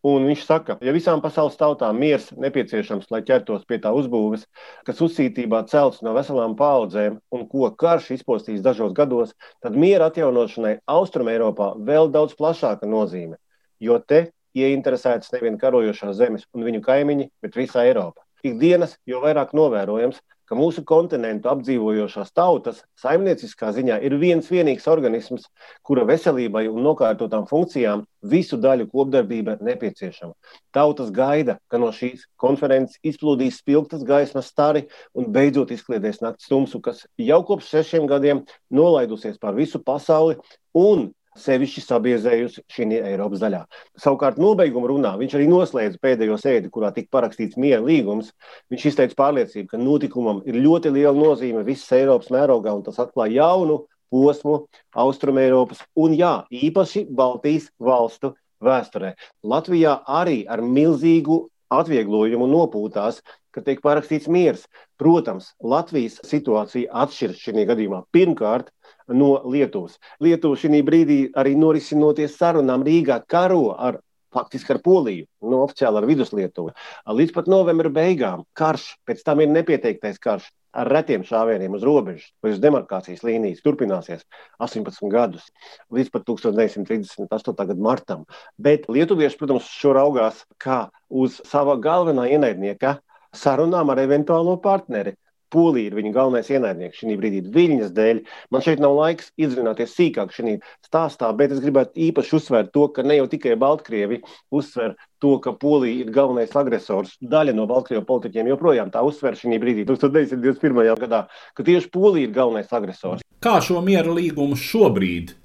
Un 0.08 0.24
viņš 0.30 0.44
saka, 0.48 0.78
ja 0.80 0.94
visām 0.96 1.20
pasaules 1.20 1.58
tautām 1.60 2.00
miers 2.00 2.30
nepieciešams, 2.32 3.10
lai 3.12 3.20
ķertos 3.28 3.66
pie 3.68 3.76
tā 3.84 3.92
uzbūves, 3.92 4.46
kas 4.88 5.04
uzsītībā 5.04 5.60
celts 5.68 6.00
no 6.00 6.16
veselām 6.16 6.56
paudzēm 6.56 7.20
un 7.36 7.44
ko 7.52 7.68
karš 7.84 8.08
izpostīs 8.16 8.64
dažos 8.64 8.96
gados, 8.96 9.36
tad 9.60 9.76
miera 9.76 10.08
atjaunošanai 10.08 10.78
Austrum 10.96 11.28
Eiropā 11.28 11.74
vēl 11.76 12.08
daudz 12.16 12.40
plašāka 12.40 12.88
nozīme. 12.88 13.36
Jo 13.84 14.00
te 14.00 14.30
ieinteresētas 14.56 15.36
nevien 15.36 15.60
karojošās 15.60 16.16
zemes 16.24 16.48
un 16.56 16.64
viņu 16.64 16.80
kaimiņi, 16.88 17.30
bet 17.44 17.60
visa 17.60 17.84
Eiropa. 17.84 18.24
Ikdienas 18.46 18.96
jau 19.08 19.20
vairāk 19.24 19.54
novērojams, 19.56 20.20
ka 20.50 20.56
mūsu 20.58 20.82
kontinentu 20.82 21.46
apdzīvojošās 21.52 22.32
tautas 22.34 22.80
saimnieciskā 22.98 23.68
ziņā 23.76 24.00
ir 24.02 24.16
viens 24.18 24.48
vienīgs 24.50 24.88
organisms, 24.90 25.44
kura 25.86 26.02
veselībai 26.08 26.64
un 26.72 26.82
nokārtotām 26.82 27.46
funkcijām 27.46 28.02
visu 28.32 28.58
daļu 28.58 28.88
kopdarbība 28.90 29.60
nepieciešama. 29.62 30.34
Tautas 30.74 31.12
gaida, 31.14 31.60
ka 31.70 31.78
no 31.78 31.92
šīs 31.94 32.26
konferences 32.40 32.98
izplūdīs 33.06 33.60
spilgtas 33.62 34.02
gaismas 34.08 34.50
stari 34.50 34.88
un 35.14 35.30
beidzot 35.30 35.70
izkliedēs 35.70 36.18
nakts 36.24 36.50
tumsu, 36.50 36.82
kas 36.82 37.06
jau 37.14 37.40
kopš 37.46 37.70
sešiem 37.76 38.10
gadiem 38.10 38.42
nolaidusies 38.74 39.38
pār 39.38 39.54
visu 39.54 39.78
pasauli 39.78 40.40
un 40.74 41.12
sevišķi 41.38 41.82
sabiezējusi 41.84 42.64
šī 42.70 42.88
Eiropas 42.98 43.42
daļā. 43.42 43.60
Savukārt, 44.00 44.40
nobeiguma 44.42 44.90
runā 44.90 45.12
viņš 45.20 45.36
arī 45.38 45.46
noslēdza 45.50 46.00
pēdējo 46.02 46.38
sēdi, 46.40 46.70
kurā 46.72 46.90
tika 46.96 47.12
parakstīts 47.18 47.58
miera 47.60 47.82
līgums. 47.84 48.32
Viņš 48.72 48.86
izteica 48.90 49.18
pārliecību, 49.20 49.68
ka 49.70 49.80
notikumam 49.80 50.42
ir 50.48 50.58
ļoti 50.64 50.92
liela 50.96 51.14
nozīme 51.16 51.64
visas 51.66 51.92
Eiropas 52.00 52.32
mērogā, 52.34 52.74
un 52.74 52.84
tas 52.86 52.98
atklāja 53.02 53.44
jaunu 53.44 53.84
posmu 54.10 54.64
Austrumēropas 54.98 55.84
un, 56.02 56.16
jā, 56.18 56.34
īpaši 56.50 57.06
Baltijas 57.14 57.70
valstu 57.78 58.34
vēsturē. 58.64 59.14
Latvijā 59.46 60.00
arī 60.10 60.42
ar 60.50 60.62
milzīgu 60.66 61.44
atvieglojumu 61.70 62.48
nopūtās, 62.50 63.20
ka 63.54 63.62
tiek 63.66 63.80
parakstīts 63.82 64.28
miers. 64.30 64.66
Protams, 65.00 65.52
Latvijas 65.62 66.18
situācija 66.26 66.90
atšķiras 67.04 67.40
šajā 67.44 67.66
gadījumā. 67.70 68.02
Pirmkārt, 68.14 68.70
no 69.08 69.32
Lietuvas. 69.50 69.98
Lietuva 70.20 70.58
šī 70.60 70.82
brīdī 70.86 71.20
arī 71.34 71.56
norisinoties 71.58 72.36
sarunām 72.38 72.84
Rīgā 72.86 73.22
karo 73.28 73.74
ar 73.78 74.00
faktiski 74.30 74.72
ar 74.72 74.80
Poliju, 74.84 75.26
no 75.42 75.50
nu, 75.50 75.60
oficiāli 75.64 75.98
ar 75.98 76.06
Viduslietuvu. 76.06 76.72
Līdz 77.18 77.34
pat 77.34 77.50
novembra 77.50 77.90
beigām 77.90 78.44
karš, 78.54 78.94
pēc 79.06 79.24
tam 79.26 79.42
ir 79.42 79.50
nepieteiktais 79.50 80.20
karš 80.22 80.48
ar 80.70 80.86
retiem 80.90 81.24
šāvieniem 81.26 81.74
uz 81.74 81.84
robežas 81.86 82.28
vai 82.42 82.52
uz 82.54 82.60
demarkācijas 82.62 83.24
līnijas 83.26 83.62
turpināsies 83.64 84.22
18 84.62 85.10
gadus, 85.10 85.48
līdz 85.90 86.12
pat 86.14 86.26
1938. 86.28 87.56
gada 87.58 87.80
martam. 87.82 88.22
Bet 88.58 88.86
lietuvieši, 88.88 89.38
protams, 89.40 89.70
šo 89.80 89.96
raugās 89.98 90.44
kā 90.62 90.84
uz 91.10 91.40
sava 91.48 91.74
galvenā 91.82 92.28
ienaidnieka 92.30 93.00
sarunām 93.34 93.90
ar 93.90 94.02
eventuālo 94.02 94.56
partneri. 94.62 95.16
Polija 95.50 95.90
ir 95.90 95.96
viņa 95.98 96.12
galvenais 96.14 96.50
ienaidnieks 96.50 97.00
šī 97.02 97.16
brīdī, 97.18 97.42
viņas 97.54 97.92
dēļ. 97.96 98.22
Man 98.54 98.64
šeit 98.64 98.82
nav 98.82 98.94
laiks 98.98 99.32
iedzināties 99.40 99.94
sīkāk 99.96 100.34
šajā 100.34 100.58
stāstā, 100.86 101.30
bet 101.36 101.54
es 101.54 101.62
gribētu 101.62 101.98
īpaši 102.08 102.36
uzsvērt 102.38 102.72
to, 102.74 102.86
ka 102.94 103.04
ne 103.06 103.18
jau 103.18 103.26
tikai 103.30 103.56
Baltkrievi 103.60 104.20
uzsver 104.54 104.96
to, 105.20 105.36
ka 105.42 105.52
Polija 105.52 106.04
ir 106.04 106.14
galvenais 106.14 106.54
agresors. 106.56 107.16
Daļa 107.20 107.54
no 107.56 107.66
Baltkrievijas 107.70 108.08
politiķiem 108.08 108.52
joprojām 108.54 108.94
tā 108.94 109.02
uzsver 109.06 109.36
šī 109.38 109.60
brīdī, 109.60 109.84
1921. 109.88 110.94
gadā, 111.04 111.26
ka 111.54 111.66
tieši 111.66 111.92
Polija 111.92 112.28
ir 112.28 112.34
galvenais 112.34 112.72
agresors. 112.72 113.26
Kā 113.40 113.58
šo 113.64 113.82
miera 113.84 114.12
līgumu 114.12 114.58
šobrīd? 114.58 115.36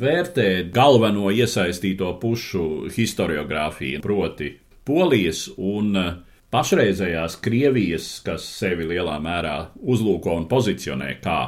Vērtē 0.00 0.70
galveno 0.70 1.32
iesaistīto 1.34 2.12
pušu 2.22 2.90
historiografiju, 2.94 4.02
proti, 4.04 4.52
Polijas 4.86 5.48
un 5.58 5.96
uh, 5.98 6.12
pašreizējās 6.50 7.38
Krievijas, 7.44 8.10
kas 8.26 8.46
sevi 8.58 8.88
lielā 8.90 9.16
mērā 9.22 9.56
uzlūko 9.80 10.34
un 10.40 10.48
pozicionē 10.50 11.14
kā 11.22 11.40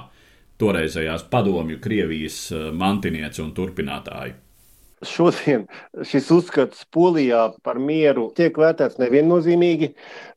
toreizējās 0.63 1.27
padomju 1.33 1.81
Krievijas 1.83 2.39
eh, 2.55 2.71
mantinieci 2.73 3.43
un 3.43 3.53
turpinātāji. 3.57 4.37
Šodien 5.03 5.65
šis 6.07 6.29
uzskats 6.31 6.85
Polijā 6.95 7.49
par 7.67 7.79
mieru 7.83 8.29
tiek 8.37 8.55
vērtēts 8.59 9.01
neviennozīmīgi, 9.01 9.89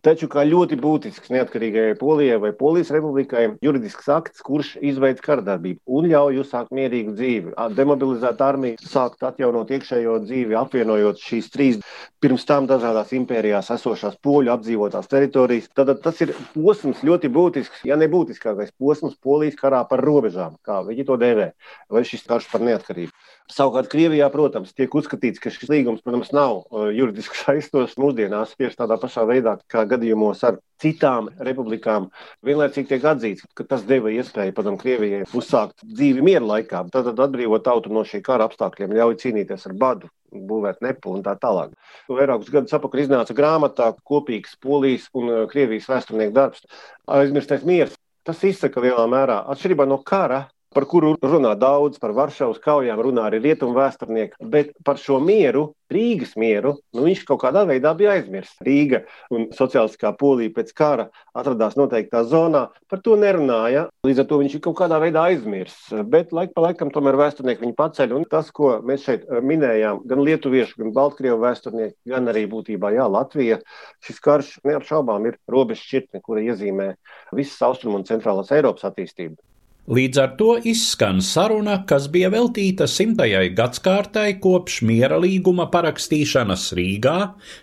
taču 0.06 0.30
kā 0.32 0.42
ļoti 0.48 0.80
būtisks 0.82 1.30
neatkarīgajai 1.34 1.98
Polijai 2.00 2.40
vai 2.42 2.52
Polijas 2.58 2.90
republikai 2.96 3.44
juridisks 3.66 4.10
akts, 4.10 4.42
kurš 4.46 4.74
izveids 4.82 5.22
kardarbību 5.26 5.98
un 6.00 6.10
ļauj 6.10 6.42
uzsākt 6.42 6.74
mierīgu 6.76 7.14
dzīvi. 7.20 7.54
Demobilizēt 7.78 8.42
armiju, 8.42 8.82
sākt 8.82 9.26
atjaunot 9.28 9.70
iekšējo 9.78 10.18
dzīvi, 10.26 10.58
apvienojot 10.58 11.22
šīs 11.22 11.52
trīs 11.54 11.80
pirms 12.26 12.48
tam 12.50 12.66
dažādās 12.70 13.14
impērijās 13.14 13.70
esošās 13.78 14.18
poļu 14.26 14.56
apdzīvotās 14.56 15.10
teritorijas. 15.12 15.70
Tad 15.78 15.94
tas 16.02 16.26
ir 16.26 16.34
posms 16.56 17.06
ļoti 17.06 17.30
būtisks, 17.30 17.86
ja 17.86 18.00
ne 18.02 18.10
būtiskākais 18.10 18.74
posms 18.82 19.14
Polijas 19.22 19.62
karā 19.62 19.86
par 19.90 20.02
robežām, 20.02 20.58
kā 20.66 20.82
viņi 20.90 21.06
to 21.06 21.22
dēvē, 21.22 21.52
vai 21.94 22.06
šis 22.08 22.26
karš 22.26 22.50
par 22.50 22.66
neatkarību. 22.66 23.14
Savukārt 23.46 23.92
Krievijā, 23.92 24.26
protams, 24.34 24.72
tiek 24.74 24.94
uzskatīts, 24.98 25.38
ka 25.42 25.52
šis 25.54 25.70
līgums, 25.70 26.02
protams, 26.02 26.32
nav 26.34 26.64
uh, 26.64 26.88
juridiski 26.90 27.38
saistošs 27.44 27.94
mūsdienās 28.02 28.56
tieši 28.58 28.80
tādā 28.80 28.98
pašā 29.02 29.26
veidā, 29.30 29.54
kā 29.70 29.84
gadījumos 29.90 30.42
ar 30.50 30.58
citām 30.82 31.30
republikām. 31.46 32.08
Vienlaicīgi 32.46 32.90
tiek 32.90 33.06
atzīts, 33.12 33.46
ka 33.54 33.68
tas 33.70 33.86
deva 33.86 34.10
iespēju 34.16 34.56
patam 34.58 34.80
Krievijai 34.82 35.28
uzsākt 35.38 35.86
dzīvi 35.86 36.26
miera 36.26 36.46
laikā, 36.56 36.82
tad 36.94 37.12
atbrīvot 37.14 37.66
tautu 37.68 37.94
no 37.94 38.02
šī 38.08 38.24
kara 38.26 38.48
apstākļiem, 38.50 38.96
ļauj 38.98 39.20
cīnīties 39.22 39.68
ar 39.70 39.76
badu, 39.78 40.10
būvēt 40.34 40.82
nepu 40.82 41.14
un 41.14 41.22
tā 41.28 41.36
tālāk. 41.38 41.76
Vairākus 42.10 42.50
gadus 42.56 42.74
atpakaļ 42.80 43.06
iznāca 43.06 43.38
grāmatā 43.38 43.92
kopīgs 44.10 44.58
Polijas 44.58 45.06
un 45.14 45.30
uh, 45.30 45.46
Krievijas 45.52 45.92
vēsturnieku 45.94 46.34
darbs 46.34 46.66
Aizmirstais 47.06 47.62
miers 47.68 47.94
Tas 48.26 48.40
izsaka 48.42 48.82
lielā 48.82 49.04
mērā 49.06 49.44
atšķirībā 49.54 49.86
no 49.86 50.00
kara 50.02 50.48
par 50.76 50.86
kuru 50.92 51.16
runā 51.24 51.54
daudz, 51.60 52.00
par 52.02 52.14
Varšavas 52.18 52.60
kaujām 52.64 53.00
runā 53.08 53.30
arī 53.30 53.42
rietumu 53.48 53.78
vēsturnieki, 53.78 54.38
bet 54.52 54.76
par 54.86 55.00
šo 55.02 55.22
mieru, 55.24 55.70
Rīgas 55.86 56.32
mieru, 56.34 56.72
nu, 56.98 57.04
viņš 57.06 57.22
kaut 57.28 57.44
kādā 57.44 57.62
veidā 57.70 57.92
bija 57.98 58.16
aizmirsts. 58.16 58.58
Rīga 58.66 59.04
un 59.30 59.52
sociālistiskā 59.54 60.10
polija 60.18 60.54
pēc 60.56 60.72
kara 60.74 61.06
atradās 61.38 61.78
noteiktā 61.78 62.24
zonā, 62.26 62.64
par 62.90 63.04
to 63.06 63.14
nerunāja. 63.22 63.86
Līdz 64.08 64.24
ar 64.24 64.28
to 64.32 64.42
viņš 64.42 64.58
ir 64.58 64.64
kaut 64.66 64.80
kādā 64.82 64.98
veidā 65.04 65.28
aizmirsts. 65.30 65.94
Bet 66.10 66.34
laik 66.34 66.56
pa 66.58 66.66
laikam 66.66 66.90
tomēr 66.94 67.20
vēsturnieki 67.22 67.68
viņu 67.68 67.78
paceļ. 67.78 68.18
Un 68.18 68.26
tas, 68.32 68.50
ko 68.50 68.80
mēs 68.82 69.06
šeit 69.06 69.30
eh, 69.30 69.42
minējām, 69.46 70.02
gan 70.10 70.26
lietuviešu, 70.26 70.82
gan 70.82 70.94
baltkrievu 70.98 71.38
vēsturnieki, 71.46 72.00
gan 72.16 72.34
arī 72.34 72.48
būtībā 72.50 72.96
jā, 72.98 73.06
Latvija, 73.06 73.62
šis 74.06 74.22
karš 74.26 74.56
neapšaubām 74.66 75.30
ir 75.30 75.38
robeža 75.46 75.86
šķirtne, 75.86 76.26
kura 76.26 76.48
iezīmē 76.50 76.96
visas 77.38 77.62
austrumu 77.70 78.02
un 78.02 78.10
centrālās 78.10 78.50
Eiropas 78.58 78.90
attīstību. 78.90 79.38
Līdz 79.86 80.18
ar 80.18 80.32
to 80.34 80.56
izskan 80.66 81.20
saruna, 81.22 81.76
kas 81.86 82.08
bija 82.10 82.32
veltīta 82.34 82.88
simtajai 82.90 83.52
gadsimtai 83.54 84.40
kopš 84.42 84.80
miera 84.82 85.20
līguma 85.22 85.68
parakstīšanas 85.70 86.72
Rīgā 86.74 87.18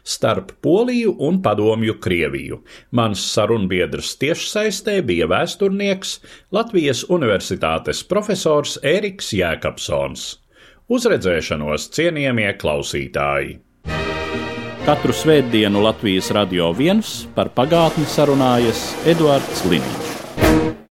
starp 0.06 0.52
Poliju 0.62 1.16
un 1.18 1.40
Padomju 1.42 1.96
Krieviju. 1.98 2.61
Mans 2.94 3.24
sarunbiedrs 3.32 4.14
tiešsaistē 4.22 5.00
bija 5.02 5.26
vēsturnieks 5.32 6.20
Latvijas 6.54 7.02
Universitātes 7.11 8.04
profesors 8.06 8.76
Ēriks 8.87 9.32
Jēkabsons. 9.35 10.28
Uzredzēšanos 10.92 11.88
cienījamie 11.96 12.52
klausītāji! 12.62 13.58
Katru 14.87 15.14
svētdienu 15.14 15.82
Latvijas 15.82 16.30
radio 16.35 16.70
viens 16.74 17.20
par 17.35 17.50
pagātni 17.54 18.06
sarunājas 18.06 18.87
Eduards 19.11 19.66
Liniņš. 19.66 20.01